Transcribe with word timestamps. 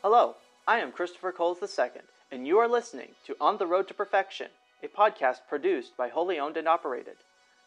Hello, 0.00 0.36
I 0.64 0.78
am 0.78 0.92
Christopher 0.92 1.32
Coles 1.32 1.58
II, 1.60 2.02
and 2.30 2.46
you 2.46 2.56
are 2.60 2.68
listening 2.68 3.08
to 3.26 3.34
On 3.40 3.58
the 3.58 3.66
Road 3.66 3.88
to 3.88 3.94
Perfection, 3.94 4.46
a 4.80 4.86
podcast 4.86 5.40
produced 5.48 5.96
by 5.96 6.06
Holy 6.06 6.38
Owned 6.38 6.56
and 6.56 6.68
Operated. 6.68 7.16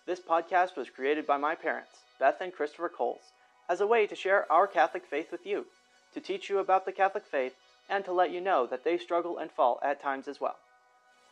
This 0.06 0.22
podcast 0.22 0.78
was 0.78 0.90
created 0.90 1.28
by 1.28 1.36
my 1.36 1.56
parents, 1.56 1.92
Beth 2.22 2.40
and 2.40 2.54
Christopher 2.54 2.88
Coles, 2.88 3.34
as 3.68 3.82
a 3.82 3.86
way 3.86 4.08
to 4.08 4.16
share 4.16 4.50
our 4.50 4.66
Catholic 4.66 5.06
faith 5.06 5.30
with 5.30 5.46
you, 5.46 5.66
to 6.14 6.22
teach 6.22 6.50
you 6.50 6.60
about 6.60 6.86
the 6.86 6.94
Catholic 6.94 7.26
faith, 7.26 7.54
and 7.90 8.06
to 8.06 8.14
let 8.14 8.32
you 8.32 8.40
know 8.40 8.66
that 8.66 8.86
they 8.86 8.98
struggle 8.98 9.38
and 9.38 9.52
fall 9.52 9.78
at 9.84 10.02
times 10.02 10.30
as 10.30 10.40
well. 10.40 10.56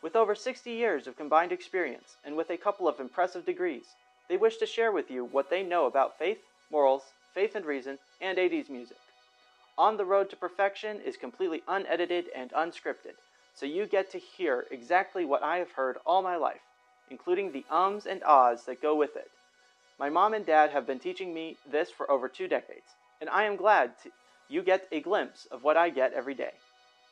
With 0.02 0.14
over 0.14 0.34
60 0.34 0.70
years 0.70 1.06
of 1.06 1.16
combined 1.16 1.50
experience 1.50 2.16
and 2.26 2.36
with 2.36 2.50
a 2.50 2.58
couple 2.58 2.86
of 2.86 3.00
impressive 3.00 3.46
degrees, 3.46 3.86
they 4.28 4.36
wish 4.36 4.58
to 4.58 4.66
share 4.66 4.92
with 4.92 5.10
you 5.10 5.24
what 5.24 5.48
they 5.48 5.62
know 5.62 5.86
about 5.86 6.18
faith, 6.18 6.40
morals, 6.70 7.04
faith 7.32 7.54
and 7.54 7.64
reason, 7.64 7.98
and 8.20 8.36
80s 8.36 8.68
music. 8.68 8.98
On 9.80 9.96
the 9.96 10.04
Road 10.04 10.28
to 10.28 10.36
Perfection 10.36 11.00
is 11.00 11.16
completely 11.16 11.62
unedited 11.66 12.26
and 12.36 12.50
unscripted, 12.50 13.14
so 13.54 13.64
you 13.64 13.86
get 13.86 14.10
to 14.10 14.18
hear 14.18 14.66
exactly 14.70 15.24
what 15.24 15.42
I 15.42 15.56
have 15.56 15.70
heard 15.70 15.96
all 16.04 16.20
my 16.20 16.36
life, 16.36 16.60
including 17.08 17.50
the 17.50 17.64
ums 17.70 18.04
and 18.04 18.22
ahs 18.24 18.64
that 18.66 18.82
go 18.82 18.94
with 18.94 19.16
it. 19.16 19.30
My 19.98 20.10
mom 20.10 20.34
and 20.34 20.44
dad 20.44 20.68
have 20.68 20.86
been 20.86 20.98
teaching 20.98 21.32
me 21.32 21.56
this 21.66 21.90
for 21.90 22.10
over 22.10 22.28
two 22.28 22.46
decades, 22.46 22.90
and 23.22 23.30
I 23.30 23.44
am 23.44 23.56
glad 23.56 23.98
to, 24.02 24.10
you 24.50 24.62
get 24.62 24.86
a 24.92 25.00
glimpse 25.00 25.48
of 25.50 25.64
what 25.64 25.78
I 25.78 25.88
get 25.88 26.12
every 26.12 26.34
day. 26.34 26.52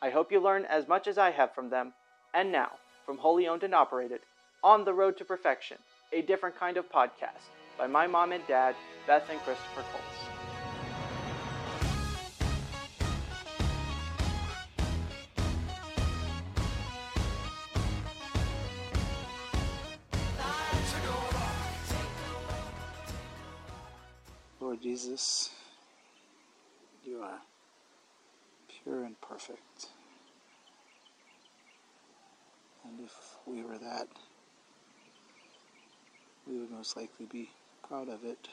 I 0.03 0.11
hope 0.11 0.31
you 0.31 0.39
learn 0.39 0.67
as 0.67 0.87
much 0.87 1.07
as 1.07 1.17
I 1.17 1.31
have 1.31 1.55
from 1.55 1.71
them. 1.71 1.95
And 2.35 2.53
now, 2.53 2.73
from 3.07 3.17
Holy 3.17 3.49
Owned 3.49 3.63
and 3.63 3.75
Operated, 3.75 4.21
On 4.63 4.85
the 4.85 4.93
Road 4.93 5.17
to 5.17 5.25
Perfection, 5.25 5.79
a 6.13 6.21
different 6.21 6.59
kind 6.59 6.77
of 6.77 6.93
podcast 6.93 7.49
by 7.79 7.87
my 7.87 8.07
mom 8.07 8.33
and 8.33 8.47
dad, 8.47 8.77
Beth 9.07 9.25
and 9.31 9.41
Christopher 9.41 9.85
Coles. 9.91 10.38
Lord 24.79 24.85
Jesus, 24.85 25.51
you 27.05 27.21
are 27.21 27.41
pure 28.69 29.03
and 29.03 29.21
perfect. 29.21 29.89
And 32.85 33.01
if 33.01 33.13
we 33.45 33.65
were 33.65 33.77
that, 33.79 34.07
we 36.47 36.61
would 36.61 36.71
most 36.71 36.97
likely 36.97 37.27
be 37.27 37.51
proud 37.89 38.09
of 38.09 38.23
it 38.25 38.51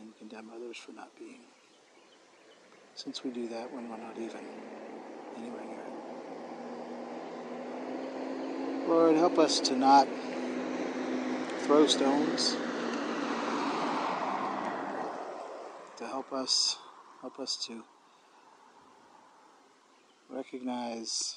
and 0.00 0.16
condemn 0.16 0.48
others 0.56 0.78
for 0.78 0.92
not 0.92 1.10
being. 1.18 1.40
Since 2.94 3.22
we 3.22 3.30
do 3.30 3.46
that 3.48 3.70
when 3.70 3.90
we're 3.90 3.98
not 3.98 4.16
even 4.16 4.40
anywhere 5.36 5.64
near 5.66 5.80
it. 8.84 8.88
Lord, 8.88 9.14
help 9.16 9.38
us 9.38 9.60
to 9.60 9.76
not 9.76 10.08
throw 11.66 11.86
stones. 11.86 12.56
Help 16.20 16.32
us 16.34 16.76
help 17.22 17.40
us 17.40 17.56
to 17.56 17.82
recognize 20.28 21.36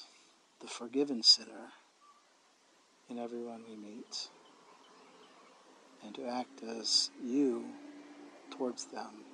the 0.60 0.66
forgiven 0.66 1.22
sinner 1.22 1.72
in 3.08 3.18
everyone 3.18 3.62
we 3.66 3.76
meet 3.76 4.28
and 6.04 6.14
to 6.14 6.26
act 6.26 6.62
as 6.62 7.08
you 7.24 7.64
towards 8.50 8.84
them. 8.84 9.24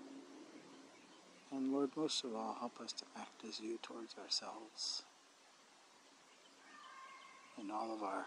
And 1.50 1.72
Lord, 1.72 1.90
most 1.96 2.22
of 2.24 2.32
all, 2.36 2.56
help 2.60 2.80
us 2.80 2.92
to 2.92 3.04
act 3.18 3.42
as 3.48 3.58
you 3.58 3.76
towards 3.82 4.14
ourselves 4.22 5.02
in 7.60 7.72
all 7.72 7.92
of 7.92 8.04
our 8.04 8.26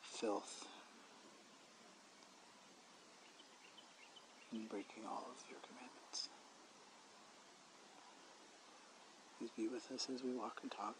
filth 0.00 0.66
and 4.54 4.68
breaking 4.68 5.02
all 5.06 5.26
of 5.30 5.42
your 5.50 5.58
commandments. 5.66 6.28
Please 9.44 9.66
be 9.66 9.68
with 9.68 9.92
us 9.92 10.08
as 10.14 10.22
we 10.22 10.32
walk 10.32 10.60
and 10.62 10.70
talk. 10.70 10.96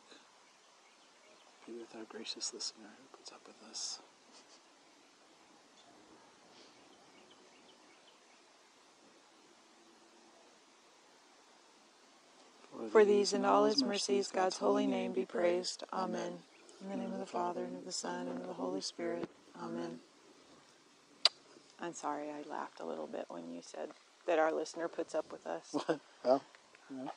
Be 1.66 1.72
with 1.72 1.94
our 1.97 2.05
gracious 2.10 2.53
listener 2.53 2.91
who 2.99 3.16
puts 3.16 3.32
up 3.32 3.41
with 3.47 3.56
us. 3.71 4.00
For 12.91 13.03
these 13.06 13.32
and 13.32 13.47
all 13.47 13.65
his 13.65 13.82
mercies, 13.82 14.28
God's 14.28 14.59
holy 14.59 14.87
name 14.87 15.12
be 15.12 15.25
praised. 15.25 15.84
Amen. 15.91 16.34
In 16.82 16.91
the 16.91 16.97
name 16.97 17.15
of 17.15 17.21
the 17.21 17.26
Father, 17.26 17.65
and 17.65 17.78
of 17.78 17.87
the 17.87 17.93
Son, 17.93 18.28
and 18.28 18.43
of 18.43 18.47
the 18.47 18.53
Holy 18.53 18.82
Spirit. 18.82 19.26
Amen. 19.62 20.00
I'm 21.81 21.94
sorry, 21.94 22.28
I 22.28 22.47
laughed 22.50 22.81
a 22.81 22.84
little 22.84 23.06
bit 23.06 23.25
when 23.28 23.50
you 23.50 23.61
said 23.62 23.88
that 24.26 24.38
our 24.38 24.53
listener 24.53 24.88
puts 24.88 25.15
up 25.15 25.32
with 25.32 25.47
us. 25.47 25.75
well, 26.25 26.43
you 26.91 27.09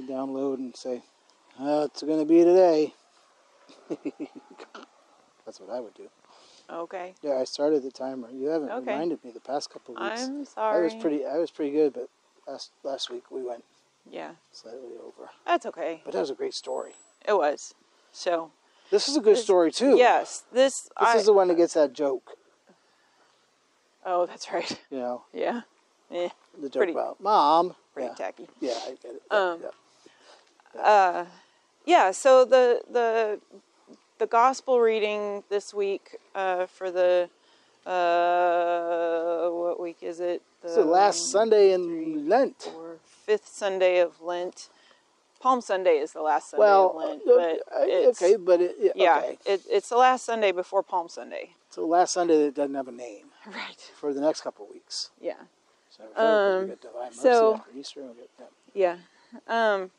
download 0.00 0.54
and 0.56 0.74
say, 0.74 1.02
oh, 1.60 1.84
it's 1.84 2.02
going 2.02 2.18
to 2.18 2.24
be 2.24 2.42
today. 2.44 2.94
That's 5.44 5.60
what 5.60 5.70
I 5.70 5.80
would 5.80 5.94
do. 5.94 6.08
Okay. 6.70 7.14
Yeah, 7.22 7.34
I 7.34 7.44
started 7.44 7.82
the 7.82 7.90
timer. 7.90 8.28
You 8.32 8.46
haven't 8.48 8.70
Okay. 8.70 8.92
reminded 8.92 9.22
me 9.24 9.30
the 9.32 9.40
past 9.40 9.70
couple 9.70 9.96
of 9.96 10.02
weeks. 10.02 10.22
I'm 10.22 10.44
sorry. 10.44 10.78
I 10.80 10.82
was 10.84 10.94
pretty. 10.94 11.26
I 11.26 11.36
was 11.38 11.50
pretty 11.50 11.72
good, 11.72 11.92
but 11.92 12.08
last 12.46 12.70
last 12.82 13.10
week 13.10 13.30
we 13.30 13.42
went 13.42 13.62
Yeah, 14.10 14.30
slightly 14.52 14.96
over. 15.04 15.28
that's 15.46 15.66
okay. 15.66 16.00
But 16.04 16.12
that 16.14 16.20
was 16.20 16.30
a 16.30 16.34
great 16.34 16.54
story. 16.54 16.92
It 17.26 17.34
was. 17.34 17.74
So, 18.12 18.52
This 18.90 19.08
is 19.08 19.16
a 19.16 19.20
good 19.20 19.36
This- 19.36 19.44
story 19.44 19.70
too. 19.72 19.96
yes, 19.96 20.44
this. 20.52 20.82
This 20.82 20.90
I, 20.96 21.16
is 21.16 21.26
the 21.26 21.32
one 21.32 21.48
that 21.48 21.56
gets 21.56 21.74
that 21.74 21.92
joke. 21.92 22.30
oh, 24.06 24.24
that's 24.26 24.50
right. 24.52 24.80
You 24.90 24.98
know, 24.98 25.22
Yeah. 25.32 25.62
Eh, 26.10 26.28
the 26.60 26.68
joke 26.68 26.80
Pretty- 26.80 26.92
about 26.92 27.20
mom. 27.20 27.74
pretty 27.94 28.08
yeah. 28.08 28.14
tacky. 28.14 28.48
Yeah, 28.60 28.78
I 28.86 28.90
get 29.02 29.14
it. 29.16 29.22
Um, 29.30 29.60
yeah. 29.62 29.68
Uh, 30.82 31.24
yeah 31.86 32.10
so 32.10 32.44
the 32.44 32.80
the 32.90 33.40
the 34.18 34.26
gospel 34.26 34.80
reading 34.80 35.42
this 35.48 35.72
week 35.74 36.16
uh, 36.34 36.66
for 36.66 36.90
the 36.90 37.28
uh, 37.86 39.48
what 39.50 39.80
week 39.80 39.98
is 40.02 40.20
it 40.20 40.42
It's 40.62 40.74
the 40.76 40.84
last 40.84 41.30
Sunday 41.30 41.72
in 41.72 41.84
three, 41.84 42.14
Lent. 42.22 42.72
or 42.76 42.96
fifth 43.04 43.48
sunday 43.48 43.98
of 44.00 44.20
lent 44.20 44.68
palm 45.40 45.60
sunday 45.60 45.96
is 45.98 46.12
the 46.12 46.22
last 46.22 46.50
sunday 46.50 46.62
Well, 46.66 46.90
of 46.90 46.96
lent 46.96 47.22
uh, 47.22 47.34
but 47.34 47.60
uh, 47.74 47.84
it's, 47.86 48.22
okay, 48.22 48.36
but 48.36 48.60
it, 48.60 48.76
yeah, 48.80 48.92
yeah 48.94 49.20
it, 49.46 49.62
it's 49.70 49.88
the 49.88 49.96
last 49.96 50.24
sunday 50.24 50.52
before 50.52 50.82
palm 50.82 51.08
sunday 51.08 51.50
So 51.70 51.86
last 51.86 52.12
Sunday 52.14 52.36
that 52.44 52.54
doesn't 52.54 52.74
have 52.74 52.88
a 52.88 52.92
name 52.92 53.26
right 53.46 53.80
for 54.00 54.12
the 54.14 54.20
next 54.20 54.40
couple 54.42 54.66
of 54.66 54.70
weeks. 54.72 55.10
yeah 55.20 55.40
So, 55.96 56.02
Um, 56.16 56.62
we 56.62 56.68
get 56.68 56.80
Divine 56.82 57.10
Mercy 57.10 57.22
so- 57.22 57.54
after 57.56 57.70
Easter. 57.80 58.00
and 58.00 58.10
we 58.10 58.16
get, 58.22 58.30
yeah. 58.74 58.96
Yeah. 59.48 59.74
Um, 59.74 59.90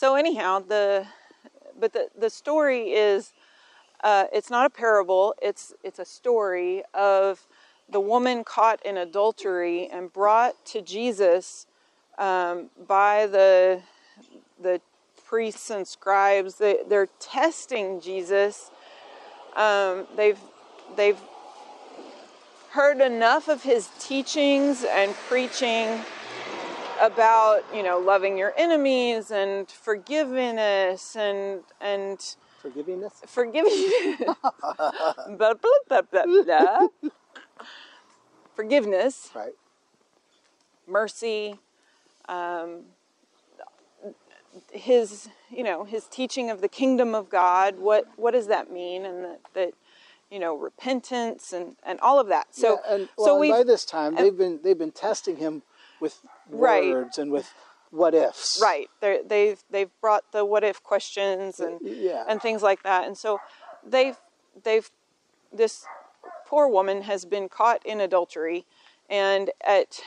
so 0.00 0.14
anyhow, 0.14 0.60
the 0.60 1.04
but 1.78 1.92
the 1.92 2.08
the 2.18 2.30
story 2.30 2.92
is 2.92 3.34
uh, 4.02 4.24
it's 4.32 4.48
not 4.48 4.64
a 4.64 4.70
parable. 4.70 5.34
It's 5.42 5.74
it's 5.84 5.98
a 5.98 6.06
story 6.06 6.82
of 6.94 7.46
the 7.86 8.00
woman 8.00 8.42
caught 8.42 8.80
in 8.86 8.96
adultery 8.96 9.88
and 9.88 10.10
brought 10.10 10.64
to 10.64 10.80
Jesus 10.80 11.66
um, 12.16 12.70
by 12.88 13.26
the 13.26 13.82
the 14.58 14.80
priests 15.26 15.68
and 15.68 15.86
scribes. 15.86 16.54
They, 16.54 16.78
they're 16.88 17.10
testing 17.18 18.00
Jesus. 18.00 18.70
Um, 19.54 20.06
they've 20.16 20.40
they've 20.96 21.20
heard 22.70 23.02
enough 23.02 23.48
of 23.48 23.64
his 23.64 23.90
teachings 23.98 24.82
and 24.82 25.14
preaching 25.28 26.00
about 27.00 27.64
you 27.74 27.82
know 27.82 27.98
loving 27.98 28.36
your 28.36 28.52
enemies 28.56 29.30
and 29.30 29.70
forgiveness 29.70 31.16
and 31.16 31.62
and 31.80 32.36
Forgivingness. 32.62 33.26
forgiving 33.26 34.16
blah, 35.38 35.54
blah, 35.54 35.54
blah, 35.88 36.02
blah, 36.02 36.26
blah. 36.44 36.88
forgiveness 38.54 39.30
Right. 39.34 39.54
mercy 40.86 41.58
um, 42.28 42.82
his 44.72 45.28
you 45.50 45.62
know 45.64 45.84
his 45.84 46.04
teaching 46.06 46.50
of 46.50 46.60
the 46.60 46.68
kingdom 46.68 47.14
of 47.14 47.30
god 47.30 47.78
what 47.78 48.06
what 48.16 48.32
does 48.32 48.48
that 48.48 48.70
mean 48.70 49.06
and 49.06 49.24
that, 49.24 49.40
that 49.54 49.72
you 50.30 50.38
know 50.38 50.54
repentance 50.54 51.52
and 51.54 51.76
and 51.82 51.98
all 52.00 52.20
of 52.20 52.28
that 52.28 52.54
so 52.54 52.78
yeah, 52.86 52.94
and, 52.94 53.08
well, 53.16 53.26
so 53.26 53.38
we 53.38 53.48
by 53.48 53.62
this 53.64 53.84
time 53.86 54.14
they've 54.16 54.36
been 54.36 54.60
they've 54.62 54.78
been 54.78 54.92
testing 54.92 55.36
him 55.36 55.62
with 56.00 56.20
Right. 56.58 56.90
words 56.90 57.18
and 57.18 57.30
with 57.30 57.52
what 57.90 58.14
ifs. 58.14 58.58
right 58.62 58.88
They're, 59.00 59.22
they've 59.24 59.62
they've 59.70 59.90
brought 60.00 60.30
the 60.32 60.44
what 60.44 60.62
if 60.64 60.82
questions 60.82 61.58
and 61.60 61.78
Yeah. 61.82 62.24
and 62.28 62.40
things 62.40 62.62
like 62.62 62.82
that 62.84 63.06
and 63.06 63.16
so 63.18 63.40
they've 63.84 64.16
they've 64.62 64.88
this 65.52 65.84
poor 66.46 66.68
woman 66.68 67.02
has 67.02 67.24
been 67.24 67.48
caught 67.48 67.84
in 67.84 68.00
adultery 68.00 68.64
and 69.08 69.50
at 69.66 70.00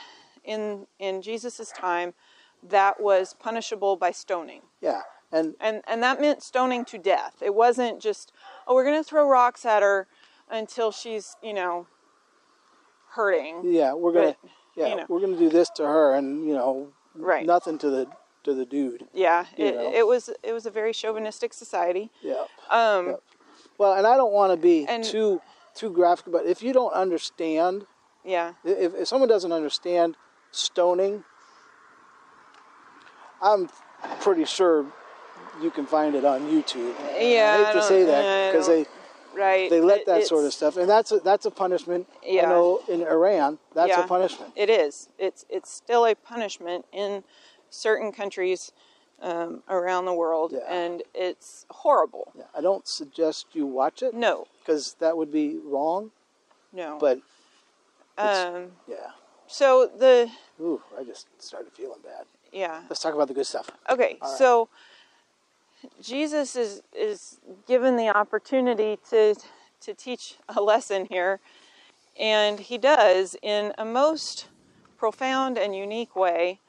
in 0.44 0.86
in 0.98 1.20
Jesus's 1.22 1.70
time 1.70 2.14
that 2.62 2.98
was 3.00 3.34
punishable 3.34 3.96
by 3.96 4.10
stoning. 4.10 4.62
Yeah, 4.80 5.02
and 5.30 5.54
And 5.60 5.82
and 5.86 6.02
that 6.02 6.18
meant 6.20 6.42
stoning 6.42 6.84
to 6.86 6.96
death. 6.98 7.42
It 7.42 7.54
wasn't 7.54 8.00
just 8.00 8.32
oh 8.66 8.74
we're 8.74 8.84
going 8.84 9.02
to 9.02 9.04
throw 9.08 9.28
rocks 9.28 9.66
at 9.66 9.82
her 9.82 10.06
until 10.50 10.90
she's, 10.90 11.36
you 11.42 11.52
know, 11.52 11.86
hurting. 13.10 13.62
yeah, 13.64 13.92
we're 13.94 14.12
gonna 14.12 14.36
But, 14.42 14.50
yeah 14.76 14.88
you 14.88 14.96
know. 14.96 15.06
we're 15.08 15.20
gonna 15.20 15.36
do 15.36 15.48
this 15.48 15.70
to 15.70 15.84
her, 15.84 16.14
and 16.14 16.46
you 16.46 16.54
know, 16.54 16.88
Right. 17.14 17.46
nothing 17.46 17.78
to 17.78 17.90
the 17.90 18.06
to 18.44 18.54
the 18.54 18.66
dude. 18.66 19.06
Yeah, 19.14 19.46
it, 19.56 19.74
know. 19.74 19.92
it 19.94 20.06
was 20.06 20.30
it 20.42 20.52
was 20.52 20.66
a 20.66 20.70
very 20.70 20.92
chauvinistic 20.92 21.52
society. 21.54 22.10
Yeah. 22.22 22.44
Um 22.70 23.06
Yep. 23.08 23.22
Well, 23.78 23.92
and 23.94 24.06
I 24.06 24.16
don't 24.16 24.32
want 24.32 24.52
to 24.52 24.56
be 24.56 24.86
And- 24.86 25.02
too 25.04 25.40
too 25.74 25.90
graphic, 25.90 26.26
but 26.32 26.46
if 26.46 26.62
you 26.62 26.72
don't 26.72 26.92
understand, 26.92 27.86
yeah. 28.24 28.52
if, 28.64 28.94
if 28.94 29.08
someone 29.08 29.28
doesn't 29.28 29.50
understand 29.50 30.16
stoning, 30.52 31.24
I'm 33.42 33.68
pretty 34.20 34.44
sure 34.44 34.86
you 35.60 35.70
can 35.70 35.86
find 35.86 36.14
it 36.14 36.24
on 36.24 36.42
YouTube. 36.42 36.94
Yeah, 37.18 37.54
I 37.54 37.64
hate 37.64 37.66
I 37.66 37.72
to 37.72 37.82
say 37.82 38.04
that 38.04 38.52
because 38.52 38.66
they 38.68 38.86
Right. 39.34 39.68
they 39.70 39.80
let 39.80 40.04
but 40.06 40.20
that 40.20 40.26
sort 40.26 40.44
of 40.44 40.52
stuff, 40.52 40.76
and 40.76 40.88
that's 40.88 41.12
a, 41.12 41.18
that's 41.20 41.46
a 41.46 41.50
punishment. 41.50 42.06
I 42.26 42.42
know 42.42 42.80
in 42.88 43.02
Iran, 43.02 43.58
that's 43.74 43.88
Yeah. 43.88 44.04
a 44.04 44.08
punishment. 44.08 44.52
It 44.56 44.70
is. 44.70 45.08
It's 45.18 45.44
it's 45.48 45.70
still 45.70 46.06
a 46.06 46.14
punishment 46.14 46.86
in 46.92 47.24
certain 47.70 48.12
countries 48.12 48.72
um, 49.20 49.62
around 49.68 50.04
the 50.04 50.12
world, 50.14 50.52
Yeah. 50.52 50.72
and 50.72 51.02
it's 51.14 51.66
horrible. 51.70 52.32
Yeah, 52.36 52.44
I 52.54 52.60
don't 52.60 52.86
suggest 52.86 53.46
you 53.52 53.66
watch 53.66 54.02
it 54.02 54.14
No, 54.14 54.46
because 54.60 54.94
that 55.00 55.16
would 55.16 55.32
be 55.32 55.58
wrong. 55.64 56.10
no. 56.72 56.98
But 56.98 57.20
um, 58.18 58.72
yeah, 58.86 59.10
so 59.46 59.86
the 59.86 60.30
ooh, 60.60 60.82
I 60.98 61.04
just 61.04 61.26
started 61.42 61.72
feeling 61.72 62.00
bad. 62.02 62.26
yeah. 62.52 62.82
Let's 62.88 63.00
talk 63.00 63.14
about 63.14 63.28
the 63.28 63.34
good 63.34 63.46
stuff. 63.46 63.70
Okay, 63.90 64.18
right. 64.20 64.30
so 64.38 64.68
Jesus 66.00 66.56
is 66.56 66.82
is 66.96 67.38
given 67.66 67.96
the 67.96 68.08
opportunity 68.08 68.98
to 69.10 69.34
to 69.80 69.94
teach 69.94 70.36
a 70.48 70.60
lesson 70.60 71.06
here, 71.06 71.40
and 72.18 72.58
he 72.58 72.78
does 72.78 73.36
in 73.42 73.72
a 73.78 73.84
most 73.84 74.48
profound 74.96 75.58
and 75.58 75.76
unique 75.76 76.16
way 76.16 76.60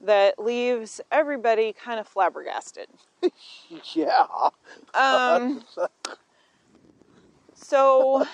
that 0.00 0.38
leaves 0.38 1.00
everybody 1.10 1.72
kind 1.72 2.00
of 2.00 2.06
flabbergasted. 2.08 2.86
Yeah, 3.94 4.26
Um, 4.92 5.64
so 7.54 8.26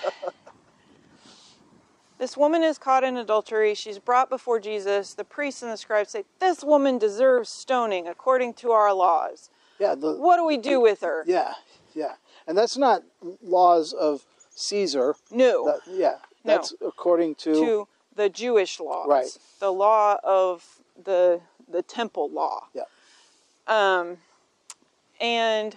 this 2.18 2.36
woman 2.36 2.64
is 2.64 2.78
caught 2.78 3.04
in 3.04 3.16
adultery. 3.16 3.74
She's 3.74 3.98
brought 3.98 4.28
before 4.28 4.58
Jesus. 4.58 5.14
The 5.14 5.24
priests 5.24 5.62
and 5.62 5.70
the 5.70 5.76
scribes 5.76 6.10
say, 6.10 6.24
This 6.40 6.64
woman 6.64 6.98
deserves 6.98 7.48
stoning 7.48 8.08
according 8.08 8.54
to 8.54 8.72
our 8.72 8.92
laws. 8.92 9.50
Yeah, 9.78 9.94
the, 9.94 10.14
What 10.14 10.36
do 10.36 10.44
we 10.44 10.56
do 10.56 10.80
with 10.80 11.00
her? 11.00 11.24
yeah, 11.26 11.54
yeah, 11.94 12.14
and 12.46 12.56
that's 12.56 12.76
not 12.76 13.02
laws 13.42 13.92
of 13.92 14.24
Caesar. 14.54 15.14
No, 15.30 15.64
That, 15.66 15.80
yeah, 15.86 16.16
No. 16.44 16.54
that's 16.54 16.74
according 16.80 17.36
to, 17.36 17.54
to 17.54 17.88
the 18.14 18.28
Jewish 18.28 18.80
laws. 18.80 19.06
Right. 19.08 19.38
The 19.60 19.72
law 19.72 20.16
of 20.24 20.64
the 21.02 21.40
the 21.70 21.82
temple 21.82 22.30
law. 22.30 22.68
yeah, 22.72 22.84
Um, 23.66 24.16
and 25.20 25.76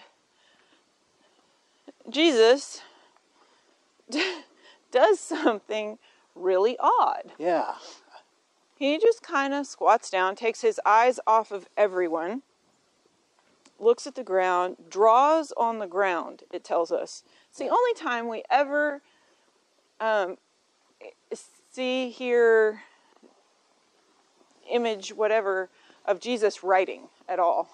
Jesus 2.10 2.82
does 4.92 5.20
something 5.20 5.98
really 6.34 6.78
odd. 6.80 7.34
yeah, 7.38 7.74
He 8.78 8.98
just 9.00 9.22
kind 9.22 9.54
of 9.54 9.68
squats 9.68 10.10
down, 10.10 10.36
takes 10.36 10.62
his 10.62 10.80
eyes 10.86 11.20
off 11.28 11.52
of 11.52 11.68
everyone, 11.78 12.42
looks 13.82 14.06
at 14.08 14.16
the 14.16 14.24
ground, 14.24 14.78
draws 14.90 15.52
on 15.58 15.80
the 15.80 15.88
ground, 15.88 16.44
it 16.52 16.64
tells 16.64 16.92
us. 16.92 17.24
It's 17.50 17.60
the 17.60 17.70
only 17.70 17.94
time 17.96 18.28
we 18.28 18.44
ever 18.50 19.02
um, 20.00 20.38
see, 21.72 22.10
hear, 22.10 22.82
image, 24.70 25.10
whatever, 25.10 25.70
of 26.06 26.20
Jesus 26.20 26.64
writing 26.64 27.08
at 27.28 27.40
all. 27.40 27.70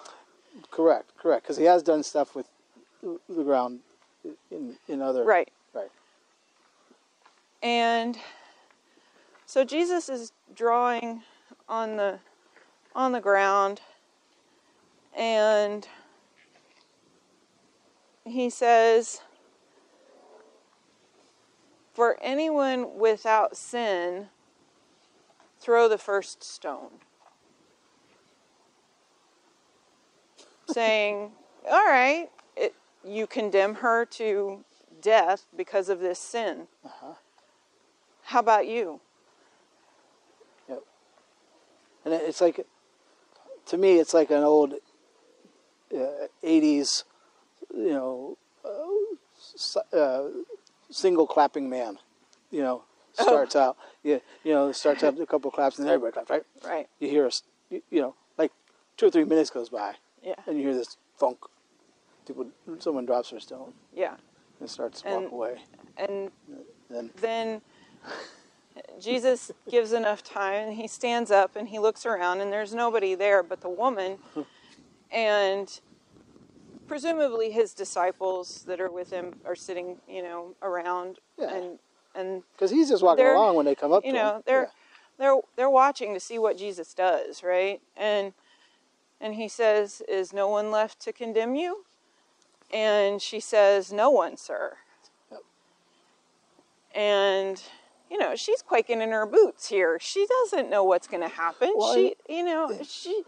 correct, 0.72 1.12
correct, 1.18 1.44
because 1.44 1.58
he 1.58 1.66
has 1.66 1.84
done 1.84 2.04
stuff 2.04 2.36
with 2.36 2.48
the 3.02 3.44
ground 3.44 3.80
in 4.52 4.76
in 4.88 5.02
other 5.02 5.24
Right. 5.24 5.50
right. 5.74 5.90
And 7.62 8.18
so 9.46 9.64
Jesus 9.64 10.10
is 10.10 10.32
drawing 10.54 11.22
on 11.70 11.98
the 11.98 12.20
on 12.96 13.12
the 13.12 13.22
ground 13.22 13.82
and 15.18 15.88
he 18.24 18.50
says 18.50 19.22
for 21.94 22.18
anyone 22.22 22.98
without 22.98 23.58
sin 23.58 24.28
throw 25.60 25.90
the 25.90 25.98
first 25.98 26.44
stone 26.44 26.92
saying 30.68 31.32
all 31.70 31.86
right 31.86 32.30
it, 32.56 32.76
you 33.04 33.26
condemn 33.26 33.76
her 33.76 34.06
to 34.06 34.64
death 35.02 35.46
because 35.56 35.90
of 35.90 36.00
this 36.00 36.20
sin 36.20 36.68
Uh-huh. 36.86 37.14
how 38.24 38.40
about 38.40 38.68
you 38.68 39.02
Yep. 40.70 40.84
And 42.06 42.14
it's 42.14 42.42
like, 42.42 42.66
to 43.68 43.78
me, 43.78 44.00
it's 44.00 44.14
like 44.14 44.32
an 44.32 44.44
old 44.44 44.74
uh, 45.96 46.28
'80s, 46.44 47.04
you 47.74 47.90
know, 47.92 48.38
uh, 48.66 49.96
uh, 49.98 50.28
single 50.90 51.28
clapping 51.28 51.70
man. 51.70 51.98
You 52.52 52.62
know, 52.62 52.84
starts 53.14 53.56
out, 53.56 53.78
yeah, 54.04 54.20
you 54.44 54.54
know, 54.54 54.72
starts 54.72 55.04
out 55.04 55.20
a 55.20 55.26
couple 55.26 55.52
claps 55.52 55.78
and 55.78 55.86
then 55.88 55.94
everybody 55.96 56.14
claps, 56.14 56.30
right? 56.30 56.44
right 56.66 56.88
You 57.00 57.10
hear 57.10 57.26
us, 57.26 57.44
you, 57.70 57.82
you 57.92 58.00
know, 58.02 58.16
like 58.38 58.52
two 58.96 59.08
or 59.08 59.10
three 59.12 59.26
minutes 59.26 59.50
goes 59.50 59.70
by, 59.70 59.96
yeah 60.24 60.36
and 60.48 60.56
you 60.58 60.64
hear 60.64 60.74
this 60.74 60.96
funk. 61.20 61.38
People, 62.26 62.48
someone 62.80 63.06
drops 63.06 63.32
their 63.32 63.40
stone 63.40 63.74
yeah 63.94 64.16
and 64.60 64.70
starts 64.70 65.02
to 65.02 65.08
And- 65.08 65.24
walk 65.24 65.32
away. 65.32 65.58
and 65.98 66.32
Then, 66.90 67.10
then 67.20 67.62
Jesus 69.02 69.52
gives 69.70 69.92
enough 69.94 70.24
time 70.24 70.68
and 70.70 70.74
he 70.78 70.88
stands 70.88 71.32
up 71.32 71.56
and 71.56 71.68
he 71.70 71.80
looks 71.80 72.06
around 72.06 72.42
and 72.42 72.52
there's 72.52 72.74
nobody 72.74 73.16
there 73.16 73.44
but 73.44 73.62
the 73.62 73.70
woman 73.70 74.18
and 75.12 75.80
presumably 76.88 77.52
his 77.52 77.74
disciples 77.74 78.64
that 78.68 78.80
are 78.80 78.92
with 78.92 79.10
him 79.12 79.36
are 79.46 79.56
sitting, 79.56 79.98
you 80.08 80.24
know, 80.24 80.56
around 80.62 81.20
Yeah. 81.38 81.54
and 81.54 81.80
and 82.16 82.44
because 82.54 82.72
he's 82.72 82.90
just 82.90 83.04
walking 83.04 83.26
along 83.26 83.56
when 83.56 83.66
they 83.66 83.76
come 83.76 83.92
up 83.94 84.04
you 84.04 84.12
to 84.12 84.18
know, 84.18 84.36
him. 84.38 84.44
they're 84.46 84.62
Yeah. 84.64 84.68
they're 85.18 85.42
they're 85.56 85.70
watching 85.70 86.14
to 86.14 86.20
see 86.20 86.40
what 86.40 86.58
Jesus 86.58 86.94
does, 86.94 87.44
right? 87.44 87.82
And 87.96 88.34
and 89.20 89.36
he 89.36 89.48
says, 89.48 90.02
"Is 90.08 90.32
no 90.34 90.48
one 90.48 90.72
left 90.72 91.00
to 91.02 91.14
condemn 91.14 91.56
you?" 91.56 91.86
And 92.72 93.22
she 93.22 93.40
says, 93.40 93.92
"No 93.92 94.10
one, 94.10 94.38
sir." 94.38 94.78
Yep. 95.32 95.42
And 96.96 97.62
you 98.10 98.18
know, 98.18 98.36
she's 98.36 98.62
quaking 98.62 99.02
in 99.02 99.12
her 99.12 99.26
boots 99.26 99.68
here. 99.68 100.00
She 100.00 100.26
doesn't 100.26 100.70
know 100.70 100.84
what's 100.84 101.08
going 101.08 101.24
to 101.24 101.28
happen. 101.28 101.74
Well, 101.76 101.94
she, 101.94 102.16
you 102.30 102.44
know, 102.46 102.80
she 102.84 103.24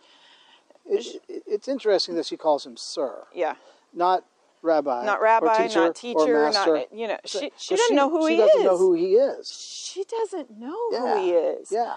It, 0.89 1.21
it, 1.29 1.43
it's 1.47 1.67
interesting 1.67 2.15
that 2.15 2.25
she 2.25 2.37
calls 2.37 2.65
him 2.65 2.75
sir, 2.77 3.25
yeah, 3.33 3.55
not 3.93 4.25
rabbi, 4.61 5.05
not 5.05 5.21
rabbi, 5.21 5.67
teacher, 5.67 5.79
not 5.81 5.95
teacher, 5.95 6.51
not 6.51 6.93
you 6.93 7.07
know, 7.07 7.17
she 7.25 7.51
she 7.57 7.75
doesn't 7.75 7.95
know 7.95 8.09
who 8.09 8.25
he 8.27 8.35
is. 8.35 8.39
she 8.39 8.43
he 8.43 8.47
doesn't 8.47 8.59
is. 8.59 8.65
know 8.65 8.77
who 8.77 8.93
he 8.93 9.13
is. 9.15 9.83
she 9.93 10.03
doesn't 10.03 10.51
know 10.59 10.77
Yeah. 10.91 11.15
who 11.15 11.21
he 11.21 11.31
is. 11.31 11.71
Yeah, 11.71 11.95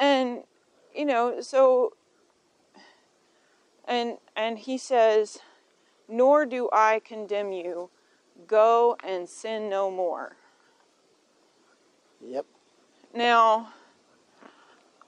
and 0.00 0.44
you 0.94 1.04
know 1.04 1.40
so 1.40 1.92
and 3.86 4.18
and 4.36 4.58
he 4.58 4.78
says 4.78 5.38
nor 6.08 6.46
do 6.46 6.68
i 6.72 7.00
condemn 7.04 7.52
you 7.52 7.90
go 8.46 8.96
and 9.04 9.28
sin 9.28 9.68
no 9.68 9.90
more 9.90 10.36
yep, 12.24 12.46
now 13.14 13.68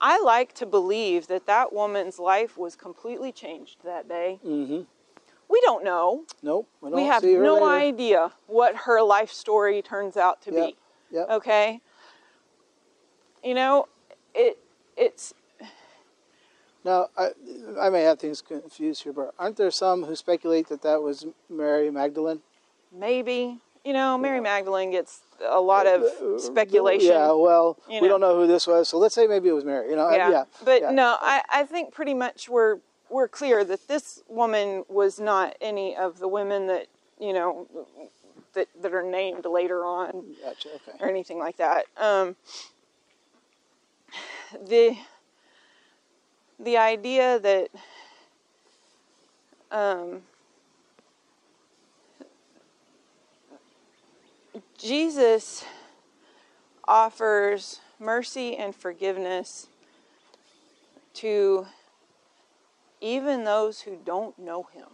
i 0.00 0.20
like 0.20 0.52
to 0.54 0.66
believe 0.66 1.26
that 1.26 1.46
that 1.46 1.72
woman's 1.72 2.18
life 2.18 2.56
was 2.58 2.76
completely 2.76 3.32
changed 3.32 3.78
that 3.84 4.08
day 4.08 4.38
mm-hmm. 4.44 4.82
we 5.48 5.60
don't 5.62 5.84
know 5.84 6.24
Nope, 6.42 6.68
we, 6.80 6.90
we 6.90 7.02
don't 7.02 7.10
have 7.12 7.22
see 7.22 7.34
her 7.34 7.42
no 7.44 7.54
later. 7.54 7.66
idea 7.66 8.32
what 8.46 8.74
her 8.86 9.02
life 9.02 9.30
story 9.32 9.82
turns 9.82 10.16
out 10.16 10.40
to 10.42 10.52
Yep, 10.52 10.66
be 10.68 10.76
Yep. 11.12 11.30
okay 11.30 11.80
you 13.44 13.54
know 13.54 13.86
it 14.34 14.58
it's 14.96 15.34
Now, 16.82 17.08
I, 17.16 17.32
I 17.78 17.90
may 17.90 18.02
have 18.04 18.18
things 18.18 18.40
confused 18.40 19.02
here, 19.02 19.12
but 19.12 19.34
aren't 19.38 19.56
there 19.58 19.70
some 19.70 20.04
who 20.04 20.16
speculate 20.16 20.68
that 20.68 20.80
that 20.80 21.02
was 21.02 21.26
Mary 21.50 21.90
Magdalene? 21.90 22.40
maybe 22.92 23.58
you 23.84 23.92
know 23.92 24.18
mary 24.18 24.38
Yeah. 24.38 24.42
magdalene 24.42 24.90
gets 24.90 25.20
a 25.46 25.60
lot 25.60 25.86
of 25.86 26.04
speculation. 26.40 27.08
Yeah, 27.08 27.32
well, 27.32 27.78
you 27.88 28.00
we 28.00 28.08
don't 28.08 28.20
know 28.20 28.36
who 28.36 28.46
this 28.46 28.66
was, 28.66 28.88
so 28.88 28.98
let's 28.98 29.14
say 29.14 29.26
maybe 29.26 29.48
it 29.48 29.52
was 29.52 29.64
Mary. 29.64 29.90
You 29.90 29.96
know, 29.96 30.06
I- 30.06 30.16
yeah. 30.16 30.30
yeah. 30.30 30.44
But 30.64 30.82
yeah. 30.82 30.90
no, 30.90 31.16
I, 31.20 31.42
I 31.52 31.64
think 31.64 31.92
pretty 31.92 32.14
much 32.14 32.48
we're 32.48 32.78
we're 33.08 33.28
clear 33.28 33.64
that 33.64 33.88
this 33.88 34.22
woman 34.28 34.84
was 34.88 35.18
not 35.18 35.56
any 35.60 35.96
of 35.96 36.18
the 36.18 36.28
women 36.28 36.66
that 36.68 36.86
you 37.18 37.32
know 37.32 37.66
that 38.54 38.68
that 38.80 38.92
are 38.94 39.02
named 39.02 39.44
later 39.44 39.84
on 39.84 40.24
Gotcha. 40.42 40.68
Okay. 40.74 40.98
or 41.00 41.08
anything 41.08 41.38
like 41.38 41.56
that. 41.56 41.86
Um, 41.96 42.36
the 44.68 44.96
the 46.58 46.76
idea 46.76 47.38
that 47.38 47.68
um, 49.70 50.22
Jesus 54.78 55.64
offers 56.86 57.80
mercy 57.98 58.56
and 58.56 58.74
forgiveness 58.74 59.68
to 61.14 61.66
even 63.00 63.44
those 63.44 63.80
who 63.82 63.98
don't 64.04 64.38
know 64.38 64.64
him. 64.72 64.86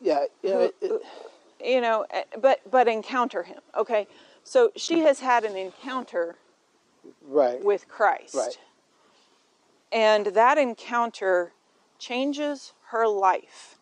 Yeah. 0.00 0.24
Yeah. 0.42 0.58
it- 0.58 0.76
it- 0.80 1.02
you 1.64 1.80
know 1.80 2.04
eh, 2.10 2.22
but 2.38 2.60
but 2.70 2.86
encounter 2.86 3.42
him 3.42 3.60
okay 3.74 4.06
so 4.44 4.70
she 4.76 5.00
has 5.00 5.20
had 5.20 5.42
an 5.42 5.56
encounter 5.56 6.36
right. 7.22 7.64
with 7.64 7.88
christ 7.88 8.34
Right. 8.34 8.58
and 9.90 10.26
that 10.26 10.58
encounter 10.58 11.52
changes 11.98 12.74
her 12.88 13.08
life. 13.08 13.75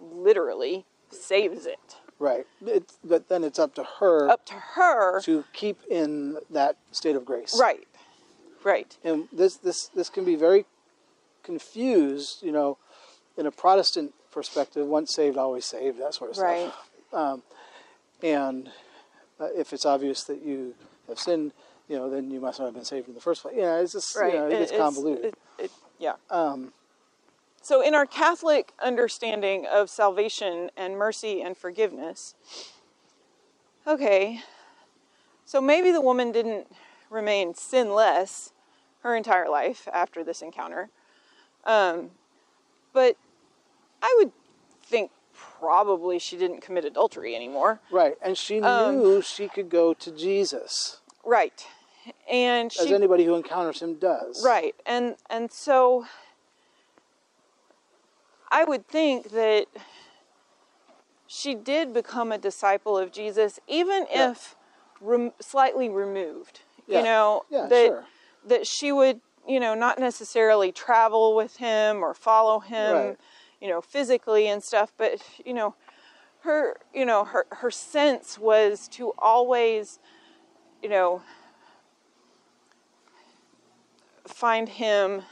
Literally 0.00 0.84
saves 1.10 1.66
it 1.66 1.96
Right. 2.20 2.46
It's, 2.66 2.98
but 3.02 3.30
then 3.30 3.44
it's 3.44 3.58
up 3.58 3.74
to 3.76 3.82
her 3.98 4.28
up 4.28 4.44
to 4.46 4.54
her 4.54 5.22
to 5.22 5.44
keep 5.54 5.78
in 5.90 6.36
that 6.50 6.76
state 6.92 7.16
of 7.16 7.24
grace. 7.24 7.58
right 7.58 7.88
right 8.62 8.94
And 9.02 9.26
this 9.32 9.56
this 9.56 9.88
this 9.94 10.10
can 10.10 10.26
be 10.26 10.36
very 10.36 10.66
confused. 11.42 12.42
You 12.42 12.52
know, 12.52 12.76
in 13.38 13.46
a 13.46 13.50
Protestant 13.50 14.12
perspective, 14.30 14.86
once 14.86 15.14
saved, 15.14 15.38
always 15.38 15.64
saved. 15.64 15.98
That 15.98 16.12
sort 16.14 16.30
of 16.30 16.36
stuff. 16.36 16.72
right 17.12 17.40
And 18.22 18.70
uh, 19.40 19.48
if 19.56 19.72
it's 19.72 19.86
obvious 19.86 20.24
that 20.24 20.42
you 20.44 20.74
have 21.08 21.18
sinned, 21.18 21.52
you 21.88 21.96
know, 21.96 22.10
then 22.10 22.30
you 22.30 22.38
must 22.38 22.58
not 22.58 22.66
have 22.66 22.74
been 22.74 22.84
saved 22.84 23.08
in 23.08 23.14
the 23.14 23.20
first 23.22 23.40
place. 23.40 23.54
Yeah, 23.56 23.78
it's 23.80 23.92
just 23.92 24.14
right 24.14 24.34
you 24.34 24.38
know, 24.40 24.46
it 24.46 24.50
gets 24.50 24.72
it's- 24.72 24.78
convoluted. 24.78 25.24
it- 25.24 25.34
it- 25.64 25.70
yeah 25.98 26.14
um, 26.30 26.72
So, 27.62 27.82
in 27.82 27.94
our 27.94 28.06
Catholic 28.06 28.72
understanding 28.82 29.66
of 29.66 29.90
salvation 29.90 30.70
and 30.76 30.96
mercy 30.96 31.42
and 31.42 31.56
forgiveness, 31.56 32.34
okay, 33.86 34.40
so 35.44 35.60
maybe 35.60 35.92
the 35.92 36.00
woman 36.00 36.32
didn't 36.32 36.66
remain 37.10 37.54
sinless 37.54 38.52
her 39.02 39.14
entire 39.14 39.48
life 39.48 39.88
after 39.92 40.24
this 40.24 40.42
encounter. 40.42 40.88
Um, 41.64 42.10
but 42.92 43.16
I 44.02 44.14
would 44.18 44.32
think 44.82 45.10
probably 45.34 46.18
she 46.18 46.36
didn't 46.36 46.60
commit 46.62 46.84
adultery 46.84 47.34
anymore. 47.36 47.80
right, 47.90 48.16
and 48.22 48.36
she 48.38 48.60
Um, 48.60 48.98
knew 48.98 49.22
she 49.22 49.48
could 49.48 49.68
go 49.68 49.92
to 49.94 50.10
Jesus, 50.10 51.00
Right. 51.24 51.66
And 52.30 52.72
as 52.80 52.90
anybody 52.90 53.24
who 53.26 53.34
encounters 53.34 53.82
him 53.82 53.96
does. 53.96 54.42
Right. 54.42 54.74
And 54.86 55.16
and 55.28 55.52
so 55.52 56.06
I 58.50 58.64
would 58.64 58.86
think 58.88 59.30
that 59.30 59.66
she 61.26 61.54
did 61.54 61.92
become 61.94 62.32
a 62.32 62.38
disciple 62.38 62.98
of 62.98 63.12
Jesus 63.12 63.60
even 63.68 64.06
Yeah. 64.10 64.32
if 64.32 64.56
rem- 65.00 65.32
slightly 65.40 65.88
removed. 65.88 66.60
Yeah. 66.86 66.98
You 66.98 67.04
know, 67.04 67.44
Yeah, 67.48 67.66
that 67.66 67.86
sure. 67.86 68.04
that 68.44 68.66
she 68.66 68.90
would, 68.90 69.20
you 69.46 69.60
know, 69.60 69.74
not 69.74 69.98
necessarily 69.98 70.72
travel 70.72 71.36
with 71.36 71.56
him 71.58 72.02
or 72.02 72.14
follow 72.14 72.58
him, 72.58 72.92
Right. 72.94 73.16
you 73.60 73.68
know, 73.68 73.80
physically 73.80 74.48
and 74.48 74.62
stuff, 74.64 74.92
but 74.96 75.22
you 75.44 75.54
know, 75.54 75.74
her, 76.40 76.80
you 76.92 77.04
know, 77.04 77.24
her 77.24 77.46
her 77.50 77.70
sense 77.70 78.38
was 78.38 78.88
to 78.88 79.12
always, 79.18 80.00
you 80.82 80.88
know, 80.88 81.22
find 84.26 84.68
him 84.68 85.22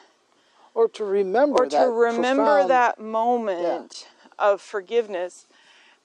Or 0.79 0.87
to 0.91 1.05
remember 1.05 1.65
or 1.65 1.69
that 1.69 1.85
to 1.87 1.91
remember 1.91 2.45
profound- 2.45 2.71
that 2.71 3.01
moment 3.01 4.07
of 4.39 4.61
forgiveness. 4.63 5.47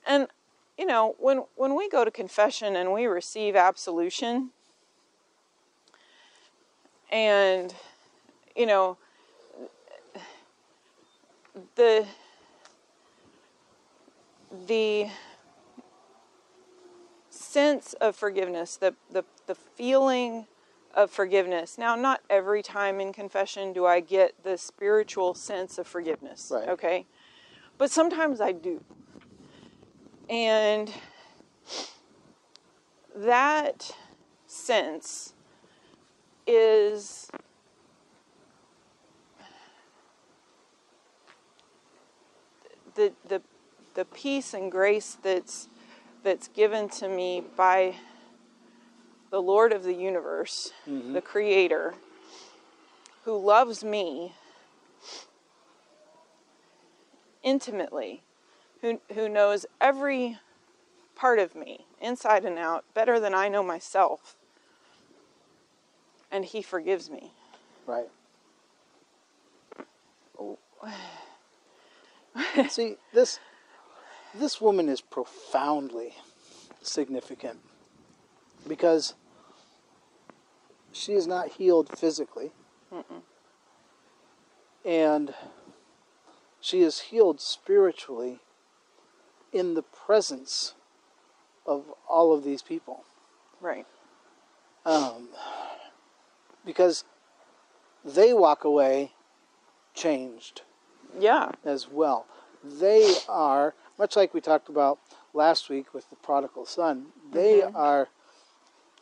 And 0.03 0.29
you 0.79 0.87
know 0.87 1.13
when 1.19 1.43
when 1.55 1.75
we 1.75 1.87
go 1.89 2.03
to 2.03 2.09
confession 2.09 2.75
and 2.75 2.91
we 2.91 3.05
receive 3.05 3.55
absolution 3.55 4.49
and 7.11 7.75
you 8.55 8.65
know 8.65 8.97
the 11.75 12.07
the 14.65 15.11
sense 17.29 17.93
of 18.01 18.15
forgiveness 18.15 18.75
the 18.77 18.95
the 19.11 19.23
the 19.45 19.53
feeling 19.53 20.47
of 20.93 21.09
forgiveness. 21.09 21.77
Now, 21.77 21.95
not 21.95 22.21
every 22.29 22.61
time 22.61 22.99
in 22.99 23.13
confession 23.13 23.73
do 23.73 23.85
I 23.85 23.99
get 23.99 24.43
the 24.43 24.57
spiritual 24.57 25.33
sense 25.33 25.77
of 25.77 25.87
forgiveness. 25.87 26.51
Right. 26.53 26.69
Okay. 26.69 27.05
But 27.77 27.91
sometimes 27.91 28.39
I 28.39 28.51
do. 28.51 28.83
And 30.29 30.91
that 33.15 33.95
sense 34.47 35.33
is 36.45 37.29
the 42.95 43.13
the 43.27 43.41
the 43.95 44.05
peace 44.05 44.53
and 44.53 44.71
grace 44.71 45.17
that's 45.21 45.67
that's 46.23 46.47
given 46.47 46.89
to 46.89 47.07
me 47.07 47.43
by 47.55 47.95
the 49.33 49.41
Lord 49.41 49.73
of 49.73 49.81
the 49.81 49.95
universe, 49.95 50.73
mm-hmm. 50.87 51.13
the 51.13 51.21
creator 51.21 51.95
who 53.25 53.35
loves 53.35 53.83
me 53.83 54.35
intimately, 57.41 58.21
who 58.81 59.01
who 59.15 59.27
knows 59.27 59.65
every 59.81 60.37
part 61.15 61.39
of 61.39 61.55
me, 61.55 61.87
inside 61.99 62.45
and 62.45 62.59
out, 62.59 62.85
better 62.93 63.19
than 63.19 63.33
I 63.33 63.49
know 63.49 63.63
myself. 63.63 64.35
And 66.31 66.45
he 66.45 66.61
forgives 66.61 67.09
me. 67.09 67.31
Right. 67.87 68.09
See, 72.69 72.97
this 73.11 73.39
this 74.35 74.61
woman 74.61 74.89
is 74.89 75.01
profoundly 75.01 76.13
significant 76.83 77.57
because 78.67 79.15
she 80.93 81.13
is 81.13 81.27
not 81.27 81.49
healed 81.53 81.89
physically. 81.97 82.51
And 84.85 85.33
she 86.59 86.81
is 86.81 86.99
healed 87.01 87.41
spiritually 87.41 88.39
in 89.51 89.73
the 89.73 89.81
presence 89.81 90.73
of 91.65 91.85
all 92.07 92.33
of 92.33 92.43
these 92.43 92.61
people. 92.61 93.03
Right. 93.61 93.85
Um, 94.85 95.29
because 96.65 97.05
they 98.03 98.33
walk 98.33 98.63
away 98.63 99.13
changed 99.93 100.61
Yeah. 101.17 101.51
as 101.63 101.87
well. 101.87 102.25
They 102.63 103.15
are, 103.29 103.73
much 103.97 104.15
like 104.15 104.33
we 104.33 104.41
talked 104.41 104.69
about 104.69 104.99
last 105.33 105.69
week 105.69 105.93
with 105.93 106.09
the 106.09 106.15
prodigal 106.17 106.65
son, 106.65 107.07
they 107.31 107.61
are 107.63 108.09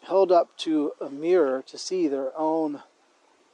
held 0.04 0.32
up 0.32 0.58
to 0.58 0.94
a 1.00 1.10
mirror 1.10 1.64
to 1.68 1.78
see 1.78 2.08
their 2.08 2.32
own 2.38 2.82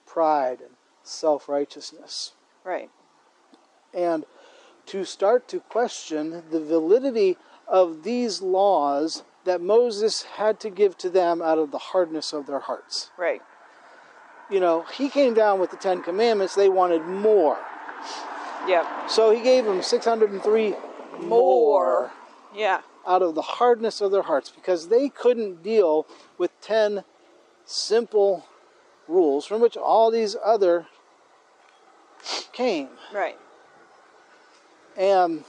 pride 0.06 0.62
and 0.62 0.72
self 1.04 1.48
righteousness. 1.50 2.34
Right. 2.64 2.90
And 3.94 4.26
to 4.88 5.04
start 5.04 5.48
to 5.50 5.60
question 5.60 6.44
the 6.50 6.60
validity 6.60 7.38
of 7.68 8.04
these 8.04 8.42
laws 8.42 9.24
that 9.46 9.62
Moses 9.62 10.24
had 10.24 10.60
to 10.62 10.70
give 10.70 10.98
to 11.00 11.10
them 11.10 11.42
out 11.42 11.58
of 11.58 11.72
the 11.72 11.78
hardness 11.78 12.34
of 12.34 12.48
their 12.48 12.60
hearts. 12.60 13.12
Right. 13.18 13.42
You 14.50 14.60
know, 14.60 14.86
he 14.94 15.10
came 15.10 15.34
down 15.34 15.60
with 15.60 15.72
the 15.72 15.78
Ten 15.78 16.02
Commandments, 16.02 16.56
they 16.56 16.70
wanted 16.70 17.04
more. 17.04 17.58
Yep. 18.68 19.10
So 19.10 19.32
he 19.32 19.42
gave 19.42 19.66
them 19.66 19.82
603 19.82 20.76
more 21.20 22.12
Yeah. 22.54 22.82
Out 23.08 23.22
of 23.22 23.36
the 23.36 23.42
hardness 23.42 24.02
of 24.02 24.12
their 24.12 24.24
hearts 24.24 24.50
because 24.50 24.90
they 24.90 25.10
couldn't 25.10 25.64
deal 25.64 26.06
with 26.38 26.52
10 26.62 27.04
simple 27.66 28.46
rules 29.08 29.46
from 29.46 29.62
which 29.62 29.78
all 29.78 30.12
these 30.12 30.36
other 30.44 30.88
came. 32.52 32.90
Right. 33.14 33.38
And 34.98 35.44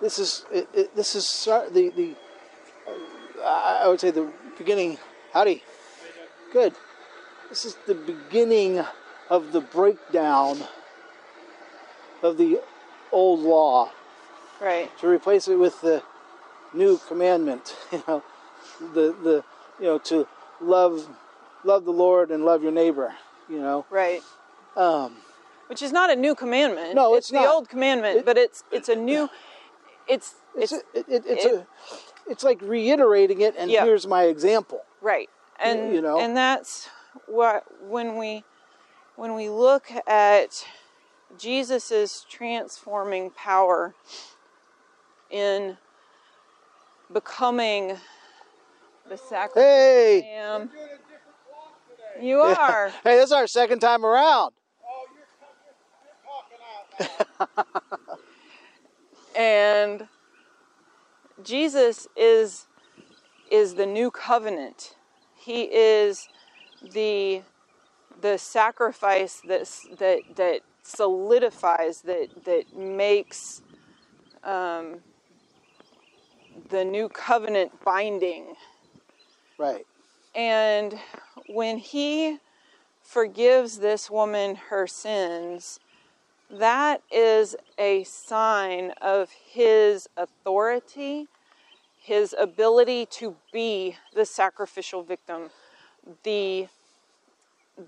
this 0.00 0.18
is 0.18 0.44
it, 0.52 0.68
it, 0.74 0.96
this 0.96 1.14
is 1.14 1.44
the 1.44 1.92
the 1.96 2.14
I 3.42 3.88
would 3.88 4.00
say 4.00 4.10
the 4.10 4.30
beginning. 4.58 4.98
Howdy, 5.32 5.62
good. 6.52 6.74
This 7.48 7.64
is 7.64 7.76
the 7.86 7.94
beginning 7.94 8.84
of 9.28 9.52
the 9.52 9.60
breakdown 9.60 10.58
of 12.22 12.36
the 12.36 12.60
old 13.12 13.40
law 13.40 13.90
Right. 14.60 14.90
to 14.98 15.08
replace 15.08 15.48
it 15.48 15.56
with 15.56 15.80
the 15.80 16.02
new 16.74 16.98
commandment. 17.08 17.76
You 17.92 18.02
know, 18.06 18.22
the 18.94 19.14
the 19.22 19.44
you 19.78 19.86
know 19.86 19.98
to 19.98 20.26
love 20.60 21.06
love 21.64 21.84
the 21.84 21.92
Lord 21.92 22.30
and 22.30 22.44
love 22.44 22.62
your 22.62 22.72
neighbor. 22.72 23.14
You 23.48 23.58
know, 23.60 23.84
Right. 23.90 24.22
um, 24.76 25.16
Which 25.66 25.82
is 25.82 25.92
not 25.92 26.10
a 26.10 26.16
new 26.16 26.34
commandment. 26.34 26.94
No, 26.94 27.14
it's 27.14 27.28
the 27.30 27.36
not. 27.36 27.48
old 27.54 27.68
commandment, 27.68 28.18
It- 28.20 28.24
but 28.24 28.38
it's 28.38 28.62
it's 28.70 28.88
a 28.88 28.96
new. 28.96 29.28
It's 30.08 30.34
it's 30.56 30.72
it's, 30.72 30.84
it, 30.94 31.06
it, 31.08 31.22
it's 31.26 31.44
it- 31.44 31.54
a 31.54 31.66
it's 32.30 32.44
like 32.44 32.60
reiterating 32.62 33.40
it. 33.40 33.54
And 33.58 33.70
Yeah. 33.70 33.84
here's 33.84 34.06
my 34.06 34.24
example. 34.24 34.82
right, 35.00 35.28
and 35.58 35.92
you 35.94 36.00
know. 36.00 36.20
and 36.20 36.36
that's 36.36 36.88
what 37.26 37.64
when 37.82 38.16
we 38.16 38.44
when 39.16 39.34
we 39.34 39.48
look 39.50 39.90
at 40.06 40.64
Jesus's 41.38 42.24
transforming 42.28 43.30
power 43.30 43.94
in 45.30 45.76
becoming 47.12 47.96
the 49.08 49.16
sacrifice. 49.16 49.62
Hey, 49.62 50.20
lamb. 50.36 50.70
You 52.20 52.40
are. 52.40 52.90
hey, 53.04 53.16
this 53.16 53.26
is 53.26 53.32
our 53.32 53.46
second 53.46 53.80
time 53.80 54.04
around. 54.04 54.52
and 59.36 60.06
Jesus 61.42 62.06
is 62.16 62.66
is 63.50 63.74
the 63.74 63.86
new 63.86 64.10
covenant. 64.10 64.94
He 65.36 65.62
is 65.62 66.28
the 66.92 67.42
the 68.20 68.38
sacrifice 68.38 69.40
that 69.46 69.68
that 69.98 70.20
that 70.36 70.60
solidifies 70.82 72.02
that 72.02 72.28
that 72.44 72.76
makes 72.76 73.62
um, 74.44 75.00
the 76.68 76.84
new 76.84 77.08
covenant 77.08 77.72
binding. 77.84 78.54
Right. 79.58 79.86
And 80.34 80.98
when 81.48 81.78
he 81.78 82.38
forgives 83.02 83.78
this 83.78 84.10
woman 84.10 84.56
her 84.56 84.86
sins, 84.86 85.80
that 86.50 87.02
is 87.10 87.56
a 87.78 88.04
sign 88.04 88.92
of 89.00 89.30
his 89.30 90.08
authority, 90.16 91.28
his 92.00 92.34
ability 92.38 93.06
to 93.06 93.36
be 93.52 93.96
the 94.14 94.24
sacrificial 94.24 95.02
victim, 95.02 95.50
the 96.24 96.68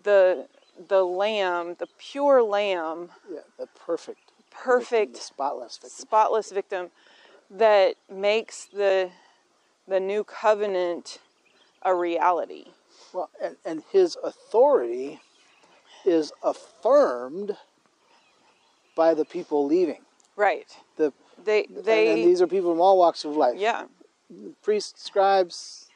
the 0.04 0.46
the 0.88 1.02
lamb, 1.04 1.76
the 1.78 1.88
pure 1.98 2.42
lamb, 2.42 3.10
Yeah, 3.30 3.40
the 3.58 3.66
perfect, 3.66 4.32
perfect 4.50 5.14
the 5.14 5.20
spotless 5.20 5.76
victim. 5.76 5.90
spotless 5.98 6.50
victim 6.50 6.90
that 7.52 7.94
makes 8.10 8.64
the 8.66 9.10
the 9.88 10.00
new 10.00 10.24
covenant 10.24 11.18
a 11.82 11.94
reality. 11.94 12.66
Well, 13.12 13.28
and, 13.42 13.56
and 13.64 13.82
his 13.90 14.16
authority 14.22 15.20
is 16.04 16.32
affirmed 16.42 17.56
by 18.96 19.14
the 19.14 19.24
people 19.24 19.66
leaving. 19.66 20.02
Right. 20.36 20.68
The 20.96 21.12
They 21.44 21.64
and, 21.64 21.84
they 21.84 22.12
and 22.12 22.18
these 22.30 22.40
are 22.40 22.46
people 22.46 22.72
from 22.72 22.80
all 22.80 22.98
walks 22.98 23.24
of 23.24 23.36
life. 23.36 23.58
yeah. 23.58 23.84
Priests, 24.62 25.04
scribes, 25.04 25.90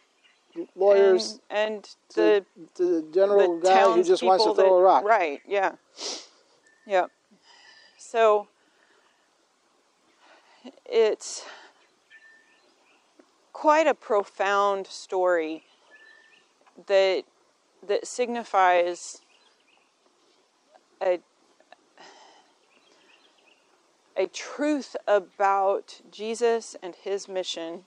lawyers, 0.74 1.40
and, 1.48 1.74
and 1.74 1.88
the 2.14 2.44
to 2.74 2.84
the 3.02 3.06
general 3.14 3.60
the 3.60 3.66
guy 3.68 3.92
who 3.92 4.02
just 4.02 4.22
wants 4.22 4.44
to 4.44 4.54
throw 4.54 4.64
that- 4.64 4.70
a 4.70 4.82
rock. 4.82 5.04
Right, 5.04 5.40
yeah. 5.46 5.72
Yeah. 6.86 7.06
So 7.96 8.48
it's 10.84 11.44
quite 13.52 13.86
a 13.86 13.94
profound 13.94 14.86
story 14.86 15.64
that 16.86 17.24
that 17.86 18.06
signifies 18.06 19.22
a 21.02 21.20
a 24.16 24.26
truth 24.26 24.96
about 25.06 26.00
Jesus 26.10 26.76
and 26.82 26.94
his 26.94 27.28
mission 27.28 27.84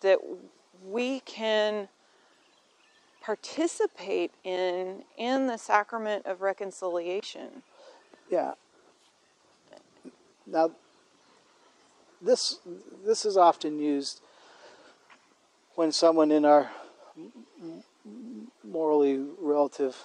that 0.00 0.18
we 0.84 1.20
can 1.20 1.88
participate 3.20 4.32
in 4.44 5.04
in 5.16 5.46
the 5.46 5.56
sacrament 5.56 6.26
of 6.26 6.40
reconciliation. 6.40 7.62
Yeah. 8.30 8.52
Now, 10.52 10.70
this 12.20 12.58
this 13.04 13.24
is 13.24 13.38
often 13.38 13.78
used 13.78 14.20
when 15.76 15.90
someone 15.90 16.30
in 16.30 16.44
our 16.44 16.70
morally 18.62 19.24
relative 19.40 19.96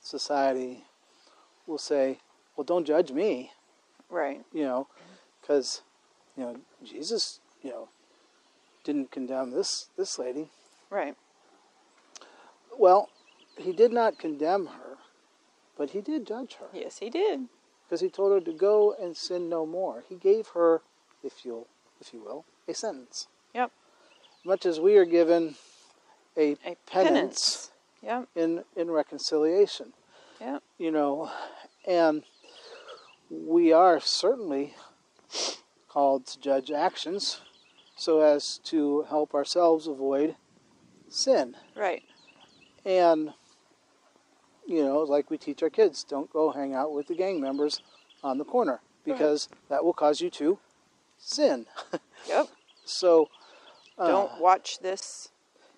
society 0.00 0.84
will 1.66 1.78
say, 1.78 2.20
"Well, 2.56 2.64
don't 2.64 2.84
judge 2.84 3.10
me," 3.10 3.50
Right. 4.08 4.44
you 4.52 4.62
know, 4.62 4.86
because 5.40 5.82
you 6.36 6.44
know 6.44 6.60
Jesus, 6.84 7.40
you 7.60 7.70
know, 7.70 7.88
didn't 8.84 9.10
condemn 9.10 9.50
this 9.50 9.88
this 9.96 10.16
lady. 10.16 10.48
Right. 10.90 11.16
Well, 12.78 13.08
he 13.56 13.72
did 13.72 13.92
not 13.92 14.16
condemn 14.16 14.66
her, 14.66 14.98
but 15.76 15.90
he 15.90 16.00
did 16.00 16.24
judge 16.24 16.54
her. 16.54 16.68
Yes, 16.72 16.98
he 16.98 17.10
did. 17.10 17.48
Because 17.88 18.00
he 18.02 18.10
told 18.10 18.32
her 18.32 18.40
to 18.40 18.52
go 18.52 18.94
and 19.00 19.16
sin 19.16 19.48
no 19.48 19.64
more. 19.64 20.04
He 20.08 20.16
gave 20.16 20.48
her, 20.48 20.82
if 21.24 21.44
you'll, 21.44 21.66
if 22.00 22.12
you 22.12 22.20
will, 22.22 22.44
a 22.68 22.74
sentence. 22.74 23.28
Yep. 23.54 23.70
Much 24.44 24.66
as 24.66 24.78
we 24.78 24.96
are 24.98 25.06
given 25.06 25.54
a, 26.36 26.52
A 26.64 26.76
penance, 26.86 26.86
penance. 26.86 27.70
Yep. 28.02 28.28
in 28.36 28.64
in 28.76 28.90
reconciliation, 28.90 29.92
Yep. 30.40 30.62
you 30.78 30.90
know, 30.90 31.30
and 31.86 32.22
we 33.30 33.72
are 33.72 34.00
certainly 34.00 34.74
called 35.88 36.26
to 36.26 36.40
judge 36.40 36.70
actions 36.70 37.40
so 37.96 38.20
as 38.20 38.58
to 38.64 39.02
help 39.08 39.34
ourselves 39.34 39.86
avoid 39.86 40.36
sin. 41.08 41.56
Right. 41.74 42.02
And 42.84 43.32
you 44.68 44.84
know, 44.84 44.98
like 45.00 45.30
we 45.30 45.38
teach 45.38 45.62
our 45.62 45.70
kids, 45.70 46.04
don't 46.04 46.30
go 46.30 46.50
hang 46.52 46.74
out 46.74 46.92
with 46.92 47.06
the 47.08 47.14
gang 47.14 47.40
members 47.40 47.80
on 48.22 48.36
the 48.36 48.44
corner 48.44 48.80
because 49.04 49.48
that 49.70 49.82
will 49.82 49.94
cause 49.94 50.20
you 50.20 50.30
to 50.30 50.58
sin. 51.18 51.66
Yep. 52.28 52.48
so, 52.84 53.28
uh, 53.96 54.08
Don't 54.08 54.40
watch 54.40 54.80
this 54.80 55.28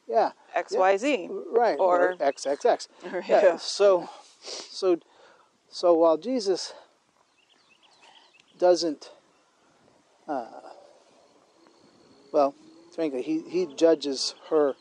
yeah, 0.08 0.32
XYZ. 0.56 1.28
right, 1.52 1.76
Or- 1.78 2.14
XXX. 2.16 2.88
Or- 3.12 3.22
Yeah. 3.28 3.42
yeah. 3.42 3.56
So, 3.58 4.08
so, 4.42 4.98
so 5.68 5.92
while 5.94 6.16
Jesus 6.16 6.72
doesn't, 8.58 9.10
uh, 10.26 10.46
well, 12.32 12.54
frankly, 12.94 13.22
he 13.22 13.42
he 13.48 13.66
judges 13.66 14.34
her 14.48 14.74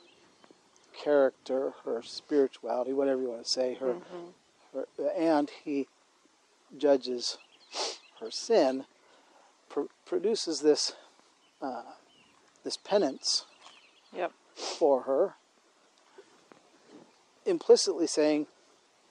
character, 1.02 1.74
her 1.86 2.02
spirituality, 2.04 2.94
whatever 2.94 3.22
you 3.22 3.30
want 3.30 3.44
to 3.44 3.50
say, 3.50 3.76
her, 3.76 3.96
her 4.74 4.86
and 5.16 5.50
he 5.64 5.88
judges 6.78 7.38
her 8.20 8.30
sin, 8.30 8.86
pr- 9.70 9.82
produces 10.06 10.62
this 10.62 10.94
uh, 11.62 11.84
this 12.64 12.78
penance 12.78 13.46
Yep. 14.16 14.32
for 14.56 15.02
her, 15.04 15.36
implicitly 17.46 18.08
saying, 18.08 18.48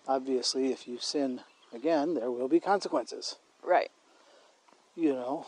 obviously, 0.06 0.72
if 0.72 0.88
you 0.88 0.98
sin 0.98 1.40
again, 1.72 2.14
there 2.14 2.30
will 2.30 2.48
be 2.48 2.60
consequences. 2.60 3.36
Right. 3.62 3.90
You 4.96 5.12
know, 5.12 5.46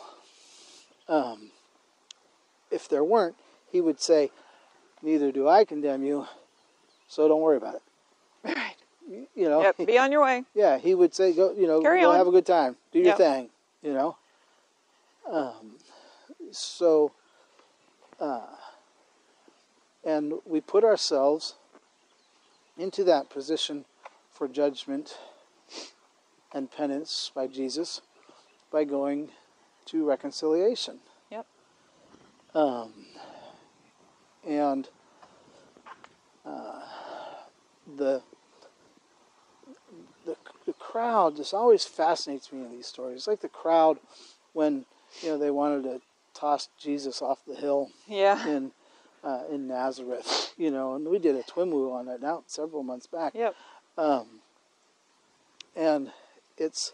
um, 1.07 1.51
if 2.69 2.87
there 2.87 3.03
weren't, 3.03 3.35
he 3.71 3.81
would 3.81 3.99
say, 3.99 4.31
Neither 5.03 5.31
do 5.31 5.47
I 5.47 5.65
condemn 5.65 6.03
you, 6.03 6.25
so 7.07 7.27
don't 7.27 7.41
worry 7.41 7.57
about 7.57 7.75
it. 7.75 7.81
Right. 8.43 8.75
You 9.35 9.49
know, 9.49 9.61
Yep. 9.61 9.87
Be 9.87 9.97
on 9.97 10.11
your 10.11 10.23
way. 10.23 10.43
yeah, 10.53 10.77
he 10.77 10.95
would 10.95 11.13
say, 11.13 11.33
Go, 11.33 11.53
you 11.53 11.67
know, 11.67 11.81
Carry 11.81 12.01
go 12.01 12.11
on. 12.11 12.17
have 12.17 12.27
a 12.27 12.31
good 12.31 12.45
time, 12.45 12.75
do 12.91 12.99
your 12.99 13.07
Yep. 13.09 13.17
thing, 13.17 13.49
you 13.81 13.93
know. 13.93 14.17
Um, 15.29 15.77
so, 16.51 17.11
uh, 18.19 18.47
and 20.03 20.33
we 20.45 20.61
put 20.61 20.83
ourselves 20.83 21.55
into 22.77 23.03
that 23.03 23.29
position 23.29 23.85
for 24.31 24.47
judgment 24.47 25.17
and 26.53 26.71
penance 26.71 27.31
by 27.35 27.47
Jesus 27.47 28.01
by 28.71 28.83
going 28.83 29.29
to 29.85 30.05
reconciliation. 30.05 30.99
Yep. 31.31 31.45
Um, 32.53 32.93
and 34.47 34.87
uh, 36.45 36.81
the, 37.97 38.21
the 40.25 40.35
the 40.65 40.73
crowd 40.73 41.37
just 41.37 41.53
always 41.53 41.83
fascinates 41.85 42.51
me 42.51 42.61
in 42.65 42.71
these 42.71 42.87
stories. 42.87 43.17
It's 43.17 43.27
like 43.27 43.41
the 43.41 43.49
crowd 43.49 43.99
when 44.53 44.85
you 45.21 45.29
know 45.29 45.37
they 45.37 45.51
wanted 45.51 45.83
to 45.83 46.01
toss 46.33 46.69
Jesus 46.79 47.21
off 47.21 47.39
the 47.45 47.55
hill 47.55 47.89
Yeah. 48.07 48.47
in 48.47 48.71
uh, 49.23 49.43
in 49.51 49.67
Nazareth, 49.67 50.53
you 50.57 50.71
know, 50.71 50.95
and 50.95 51.07
we 51.07 51.19
did 51.19 51.35
a 51.35 51.43
twimwoo 51.43 51.91
on 51.93 52.07
it 52.07 52.21
now 52.21 52.43
several 52.47 52.83
months 52.83 53.07
back. 53.07 53.33
Yep. 53.35 53.55
Um, 53.97 54.27
and 55.75 56.11
it's 56.57 56.93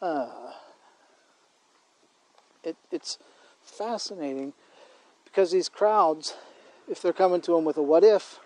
uh, 0.00 0.52
it, 2.64 2.76
it's 2.90 3.18
fascinating 3.62 4.52
because 5.24 5.50
these 5.52 5.68
crowds, 5.68 6.34
if 6.88 7.00
they're 7.02 7.12
coming 7.12 7.40
to 7.42 7.56
him 7.56 7.64
with 7.64 7.76
a 7.76 7.82
what 7.82 8.04
if, 8.04 8.40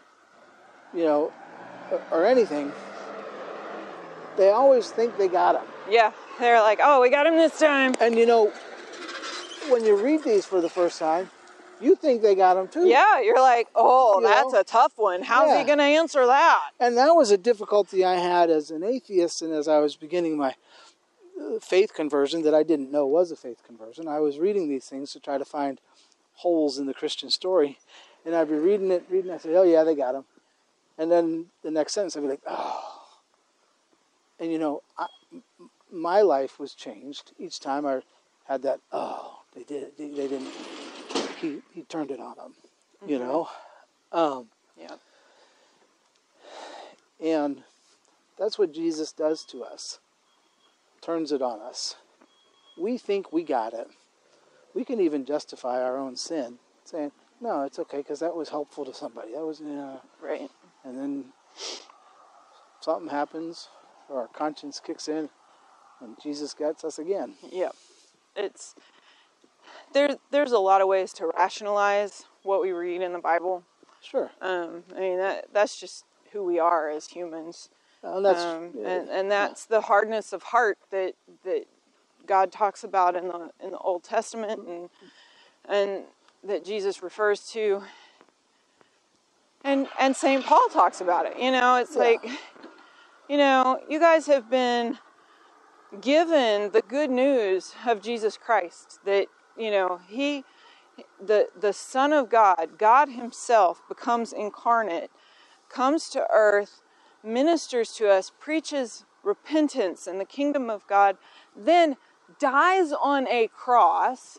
you 0.94 1.04
know, 1.04 1.32
or, 1.90 2.02
or 2.10 2.26
anything, 2.26 2.72
they 4.36 4.50
always 4.50 4.90
think 4.90 5.16
they 5.16 5.28
got 5.28 5.54
him. 5.56 5.66
Yeah. 5.90 6.12
They're 6.38 6.60
like, 6.60 6.80
oh, 6.82 7.00
we 7.00 7.10
got 7.10 7.26
him 7.26 7.36
this 7.36 7.58
time. 7.58 7.94
And 8.00 8.16
you 8.16 8.26
know, 8.26 8.52
when 9.68 9.84
you 9.84 9.96
read 9.96 10.22
these 10.22 10.44
for 10.44 10.60
the 10.60 10.68
first 10.68 10.98
time, 10.98 11.30
you 11.80 11.94
think 11.94 12.22
they 12.22 12.34
got 12.34 12.56
him 12.56 12.68
too. 12.68 12.86
Yeah. 12.86 13.20
You're 13.20 13.40
like, 13.40 13.68
oh, 13.74 14.20
You 14.20 14.26
that's 14.26 14.52
know? 14.52 14.60
a 14.60 14.64
tough 14.64 14.92
one. 14.96 15.22
How's 15.22 15.48
Yeah. 15.48 15.58
he 15.58 15.64
going 15.64 15.78
to 15.78 15.84
answer 15.84 16.26
that? 16.26 16.70
And 16.80 16.96
that 16.96 17.14
was 17.14 17.30
a 17.30 17.38
difficulty 17.38 18.04
I 18.04 18.14
had 18.16 18.50
as 18.50 18.70
an 18.70 18.82
atheist 18.82 19.42
and 19.42 19.52
as 19.52 19.68
I 19.68 19.78
was 19.78 19.96
beginning 19.96 20.36
my 20.36 20.54
uh, 21.40 21.58
faith 21.60 21.92
conversion 21.94 22.42
that 22.42 22.54
I 22.54 22.62
didn't 22.62 22.90
know 22.90 23.06
was 23.06 23.30
a 23.30 23.36
faith 23.36 23.62
conversion. 23.66 24.08
I 24.08 24.20
was 24.20 24.38
reading 24.38 24.68
these 24.68 24.86
things 24.86 25.12
to 25.12 25.20
try 25.20 25.36
to 25.38 25.44
find 25.44 25.80
holes 26.34 26.78
in 26.78 26.86
the 26.86 26.94
Christian 26.94 27.30
story. 27.30 27.78
And 28.26 28.34
I'd 28.34 28.48
be 28.48 28.56
reading 28.56 28.90
it, 28.90 29.04
reading 29.08 29.30
it, 29.30 29.34
I 29.34 29.38
said, 29.38 29.54
oh 29.54 29.62
yeah, 29.62 29.84
they 29.84 29.94
got 29.94 30.16
him. 30.16 30.24
And 30.98 31.10
then 31.10 31.46
the 31.62 31.70
next 31.70 31.94
sentence 31.94 32.16
I'd 32.16 32.22
be 32.22 32.28
like, 32.28 32.42
oh. 32.46 32.82
And 34.40 34.52
you 34.52 34.58
know, 34.58 34.82
I, 34.98 35.06
my 35.92 36.20
life 36.22 36.58
was 36.58 36.74
changed 36.74 37.32
each 37.38 37.60
time 37.60 37.86
I 37.86 38.02
had 38.46 38.62
that, 38.62 38.80
oh, 38.92 39.38
they 39.54 39.62
did, 39.62 39.96
they, 39.96 40.08
they 40.08 40.28
didn't, 40.28 40.50
he, 41.40 41.62
he 41.72 41.82
turned 41.84 42.10
it 42.10 42.20
on 42.20 42.34
them, 42.36 42.54
you 43.06 43.18
know? 43.18 43.48
Um, 44.12 44.48
Yeah. 44.78 44.96
and 47.20 47.62
that's 48.38 48.58
what 48.58 48.72
Jesus 48.72 49.12
does 49.12 49.44
to 49.46 49.62
us. 49.62 50.00
Turns 51.00 51.32
it 51.32 51.42
on 51.42 51.60
us. 51.60 51.96
We 52.76 52.98
think 52.98 53.32
we 53.32 53.44
got 53.44 53.72
it. 53.72 53.88
We 54.74 54.84
can 54.84 55.00
even 55.00 55.24
justify 55.24 55.80
our 55.82 55.96
own 55.96 56.16
sin, 56.16 56.58
saying, 56.84 57.12
"No, 57.40 57.62
it's 57.62 57.78
okay 57.78 57.98
because 57.98 58.20
that 58.20 58.34
was 58.34 58.48
helpful 58.48 58.84
to 58.84 58.94
somebody. 58.94 59.32
That 59.32 59.44
was, 59.44 59.60
know." 59.60 60.00
Right. 60.20 60.50
And 60.84 60.98
then 60.98 61.24
something 62.80 63.08
happens, 63.08 63.68
or 64.08 64.20
our 64.20 64.28
conscience 64.28 64.80
kicks 64.80 65.08
in, 65.08 65.28
and 66.00 66.16
Jesus 66.22 66.54
gets 66.54 66.84
us 66.84 66.98
again. 66.98 67.34
Yep. 67.50 67.74
It's 68.36 68.74
there. 69.92 70.16
There's 70.30 70.52
a 70.52 70.58
lot 70.58 70.80
of 70.80 70.88
ways 70.88 71.12
to 71.14 71.26
rationalize 71.36 72.24
what 72.42 72.62
we 72.62 72.72
read 72.72 73.02
in 73.02 73.12
the 73.12 73.18
Bible. 73.18 73.64
Sure, 74.00 74.30
Um, 74.40 74.84
I 74.94 75.00
mean 75.00 75.18
that 75.18 75.46
that's 75.52 75.80
just 75.80 76.04
who 76.32 76.44
we 76.44 76.60
are 76.60 76.88
as 76.88 77.08
humans, 77.08 77.70
and 78.02 78.24
that's 78.24 78.40
um, 78.40 78.70
and 78.84 79.08
and 79.08 79.30
that's 79.30 79.66
the 79.66 79.80
hardness 79.80 80.32
of 80.32 80.44
heart 80.44 80.78
that 80.90 81.14
that 81.44 81.64
God 82.26 82.52
talks 82.52 82.84
about 82.84 83.16
in 83.16 83.28
the 83.28 83.50
in 83.60 83.70
the 83.70 83.78
Old 83.78 84.04
Testament 84.04 84.60
and 84.68 84.90
and 85.68 86.04
that 86.44 86.64
Jesus 86.64 87.02
refers 87.02 87.48
to. 87.52 87.82
And 89.64 89.88
and 89.98 90.14
Saint 90.14 90.44
Paul 90.44 90.68
talks 90.68 91.00
about 91.00 91.26
it. 91.26 91.38
You 91.38 91.50
know, 91.50 91.76
it's 91.76 91.96
Yeah. 91.96 92.02
like, 92.02 92.24
you 93.28 93.36
know, 93.36 93.80
you 93.88 93.98
guys 93.98 94.26
have 94.26 94.48
been 94.50 94.98
given 96.00 96.70
the 96.72 96.82
good 96.82 97.10
news 97.10 97.74
of 97.86 98.02
Jesus 98.02 98.36
Christ 98.36 99.00
that 99.04 99.26
you 99.56 99.70
know 99.70 100.00
he 100.08 100.44
the 101.24 101.48
the 101.58 101.72
son 101.72 102.12
of 102.12 102.28
God 102.28 102.78
God 102.78 103.08
himself 103.08 103.82
becomes 103.88 104.32
incarnate 104.32 105.10
comes 105.68 106.08
to 106.10 106.26
earth 106.32 106.82
ministers 107.22 107.92
to 107.94 108.08
us 108.10 108.30
preaches 108.38 109.04
repentance 109.22 110.06
and 110.06 110.20
the 110.20 110.24
kingdom 110.24 110.70
of 110.70 110.86
God 110.86 111.16
then 111.56 111.96
dies 112.38 112.92
on 112.92 113.26
a 113.28 113.48
cross 113.48 114.38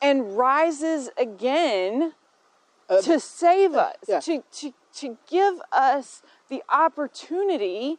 and 0.00 0.36
rises 0.36 1.10
again 1.18 2.12
Uh, 2.88 3.02
to 3.02 3.20
save 3.20 3.74
us 3.74 3.96
yeah. 4.08 4.20
to, 4.20 4.42
to 4.50 4.72
to 4.94 5.18
give 5.28 5.60
us 5.72 6.22
the 6.48 6.62
opportunity 6.70 7.98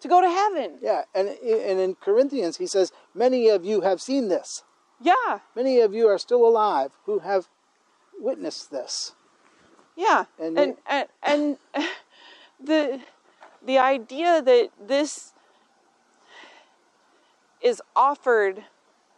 to 0.00 0.08
go 0.08 0.20
to 0.20 0.28
heaven 0.30 0.78
yeah. 0.80 1.02
And 1.14 1.28
and 1.28 1.80
in 1.80 1.94
Corinthians 1.96 2.56
he 2.58 2.66
says, 2.66 2.92
"Many 3.14 3.48
of 3.48 3.64
you 3.64 3.80
have 3.82 4.00
seen 4.00 4.28
this. 4.28 4.62
yeah 5.00 5.40
Many 5.56 5.80
of 5.80 5.92
you 5.94 6.06
are 6.08 6.18
still 6.18 6.46
alive 6.46 6.92
who 7.06 7.18
have 7.20 7.48
witnessed 8.18 8.70
this." 8.70 9.14
Yeah, 9.96 10.24
And 10.38 10.58
and 10.58 10.76
and, 10.86 11.08
and, 11.22 11.56
the 12.70 13.00
the 13.66 13.78
idea 13.78 14.40
that 14.40 14.70
this 14.80 15.34
is 17.60 17.82
offered 17.94 18.64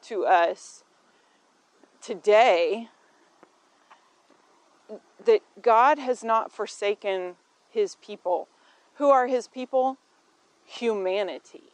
to 0.02 0.24
us 0.26 0.81
today 2.02 2.88
that 5.24 5.40
God 5.62 5.98
has 5.98 6.22
not 6.24 6.52
forsaken 6.52 7.36
his 7.70 7.96
people. 7.96 8.48
Who 8.94 9.10
are 9.10 9.26
his 9.26 9.48
people? 9.48 9.98
Humanity. 10.66 11.72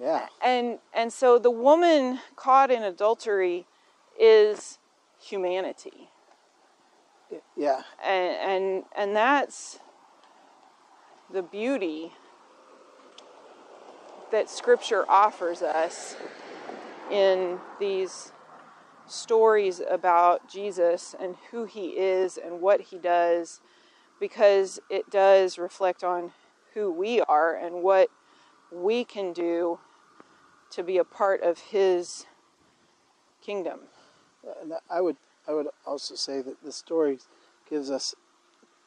Yeah. 0.00 0.26
And 0.42 0.78
and 0.94 1.12
so 1.12 1.38
the 1.38 1.50
woman 1.50 2.20
caught 2.34 2.70
in 2.70 2.82
adultery 2.82 3.66
is 4.18 4.78
humanity. 5.18 6.08
Yeah. 7.56 7.82
and 8.04 8.34
and 8.36 8.84
and 8.96 9.14
that's 9.14 9.78
the 11.32 11.42
beauty 11.42 12.12
that 14.32 14.48
scripture 14.50 15.04
offers 15.08 15.62
us 15.62 16.16
in 17.10 17.58
these 17.78 18.32
stories 19.06 19.80
about 19.88 20.48
Jesus 20.48 21.14
and 21.18 21.36
who 21.50 21.64
he 21.64 21.98
is 21.98 22.36
and 22.38 22.60
what 22.60 22.80
he 22.80 22.98
does 22.98 23.60
because 24.20 24.78
it 24.88 25.10
does 25.10 25.58
reflect 25.58 26.04
on 26.04 26.32
who 26.74 26.92
we 26.92 27.20
are 27.22 27.54
and 27.54 27.82
what 27.82 28.08
we 28.70 29.04
can 29.04 29.32
do 29.32 29.78
to 30.70 30.82
be 30.84 30.98
a 30.98 31.04
part 31.04 31.42
of 31.42 31.58
his 31.58 32.26
kingdom. 33.42 33.80
And 34.62 34.74
I 34.88 35.00
would 35.00 35.16
I 35.48 35.52
would 35.54 35.68
also 35.84 36.14
say 36.14 36.42
that 36.42 36.62
the 36.62 36.70
story 36.70 37.18
gives 37.68 37.90
us 37.90 38.14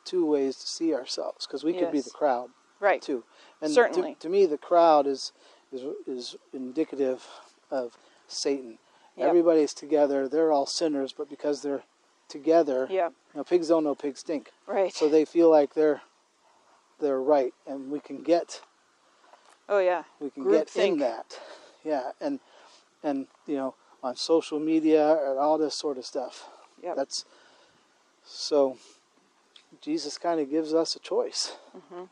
two 0.05 0.25
ways 0.25 0.55
to 0.57 0.67
see 0.67 0.93
ourselves 0.93 1.45
because 1.45 1.63
we 1.63 1.73
could 1.73 1.91
be 1.91 2.01
the 2.01 2.09
crowd 2.11 2.49
Right. 2.79 3.01
too. 3.01 3.23
And 3.61 3.69
to- 3.69 3.73
Certainly. 3.73 4.15
to, 4.19 4.29
me, 4.29 4.45
the 4.45 4.57
crowd 4.57 5.07
is 5.07 5.33
is 5.71 5.81
is 6.07 6.35
indicative 6.53 7.25
of 7.71 7.97
Satan. 8.33 8.77
Yep. 9.15 9.27
Everybody's 9.29 9.73
together. 9.73 10.27
They're 10.27 10.51
all 10.51 10.65
sinners, 10.65 11.13
but 11.15 11.29
because 11.29 11.61
they're 11.61 11.83
together, 12.29 12.87
Yeah. 12.89 13.09
you 13.09 13.37
know, 13.37 13.43
pigs 13.43 13.67
don't 13.67 13.83
know 13.83 13.95
pigs 13.95 14.21
stink. 14.21 14.49
Right. 14.67 14.93
So 14.93 15.07
they 15.09 15.25
feel 15.25 15.49
like 15.51 15.73
they're 15.73 16.01
they're 16.99 17.21
right, 17.21 17.53
and 17.67 17.91
we 17.91 17.99
can 17.99 18.23
get 18.23 18.61
oh 19.69 19.79
yeah. 19.79 20.03
we 20.19 20.29
can 20.29 20.49
get 20.49 20.75
in 20.75 20.97
that 20.99 21.39
yeah 21.83 22.11
and 22.21 22.39
and 23.03 23.27
you 23.47 23.55
know 23.55 23.75
on 24.03 24.15
social 24.15 24.59
media 24.59 25.17
and 25.29 25.39
all 25.39 25.57
this 25.57 25.73
sort 25.75 25.97
of 25.97 26.05
stuff 26.05 26.47
Yeah. 26.81 26.93
that's 26.95 27.25
so 28.25 28.77
jesus 29.81 30.17
kind 30.17 30.39
of 30.39 30.49
gives 30.49 30.73
us 30.73 30.95
a 30.95 30.99
choice 30.99 31.55
Yep. 31.73 32.07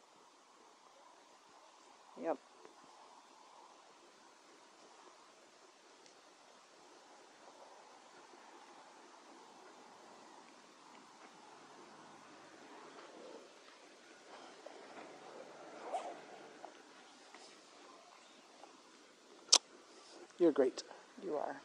You're 20.41 20.51
great. 20.51 20.81
You 21.23 21.35
are. 21.35 21.55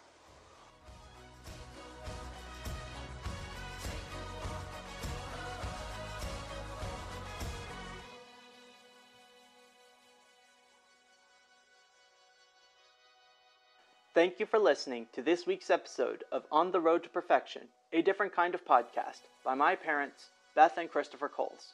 Thank 14.14 14.38
you 14.40 14.44
for 14.44 14.58
listening 14.58 15.06
to 15.14 15.22
this 15.22 15.46
week's 15.46 15.70
episode 15.70 16.24
of 16.30 16.42
On 16.52 16.70
the 16.70 16.80
Road 16.80 17.02
to 17.04 17.08
Perfection, 17.08 17.62
a 17.94 18.02
different 18.02 18.34
kind 18.34 18.54
of 18.54 18.66
podcast 18.66 19.22
by 19.42 19.54
my 19.54 19.74
parents, 19.74 20.28
Beth 20.54 20.76
and 20.76 20.90
Christopher 20.90 21.30
Coles. 21.30 21.72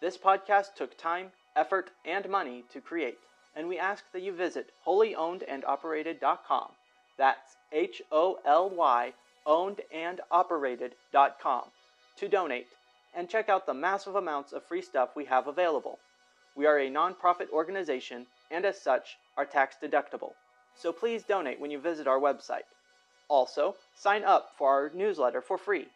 This 0.00 0.16
podcast 0.16 0.76
took 0.76 0.96
time, 0.96 1.32
effort, 1.56 1.90
and 2.04 2.28
money 2.28 2.62
to 2.72 2.80
create 2.80 3.18
and 3.56 3.68
we 3.68 3.78
ask 3.78 4.04
that 4.12 4.22
you 4.22 4.32
visit 4.32 4.70
holyownedandoperated.com. 4.86 6.68
That's 7.18 7.56
H 7.72 8.00
O 8.12 8.38
L 8.44 8.70
Y 8.70 9.12
ownedandoperated.com 9.46 11.62
to 12.18 12.28
donate 12.28 12.66
and 13.14 13.28
check 13.28 13.48
out 13.48 13.66
the 13.66 13.74
massive 13.74 14.16
amounts 14.16 14.52
of 14.52 14.64
free 14.64 14.82
stuff 14.82 15.16
we 15.16 15.24
have 15.24 15.46
available. 15.46 15.98
We 16.54 16.66
are 16.66 16.78
a 16.78 16.90
nonprofit 16.90 17.48
organization 17.50 18.26
and 18.50 18.64
as 18.64 18.80
such 18.80 19.16
are 19.36 19.46
tax 19.46 19.76
deductible. 19.82 20.32
So 20.76 20.92
please 20.92 21.22
donate 21.22 21.60
when 21.60 21.70
you 21.70 21.78
visit 21.78 22.06
our 22.06 22.18
website. 22.18 22.64
Also, 23.28 23.74
sign 23.94 24.24
up 24.24 24.52
for 24.56 24.70
our 24.70 24.90
newsletter 24.94 25.40
for 25.40 25.58
free. 25.58 25.88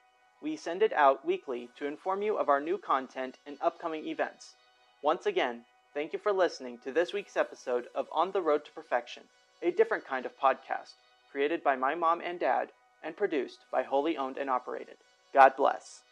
We 0.42 0.56
send 0.56 0.82
it 0.82 0.92
out 0.94 1.24
weekly 1.24 1.68
to 1.76 1.86
inform 1.86 2.22
you 2.22 2.38
of 2.38 2.48
our 2.48 2.60
new 2.60 2.78
content 2.78 3.36
and 3.46 3.56
upcoming 3.60 4.06
events. 4.06 4.54
Once 5.02 5.26
again, 5.26 5.64
thank 5.94 6.12
you 6.12 6.18
for 6.18 6.33
listening 6.33 6.79
to 6.85 6.92
this 6.92 7.12
week's 7.12 7.37
episode 7.37 7.87
of 7.94 8.07
On 8.12 8.33
the 8.33 8.42
Road 8.42 8.64
to 8.64 8.70
Perfection, 8.72 9.24
a 9.62 9.70
different 9.70 10.07
kind 10.07 10.26
of 10.26 10.38
podcast 10.38 10.94
created 11.31 11.62
by 11.62 11.76
my 11.76 11.94
mom 11.94 12.20
and 12.20 12.40
dad 12.40 12.68
and 13.03 13.16
produced 13.16 13.59
by 13.70 13.83
Holy 13.83 14.16
Owned 14.16 14.37
and 14.37 14.50
Operated. 14.50 14.96
God 15.33 15.55
bless. 15.57 16.03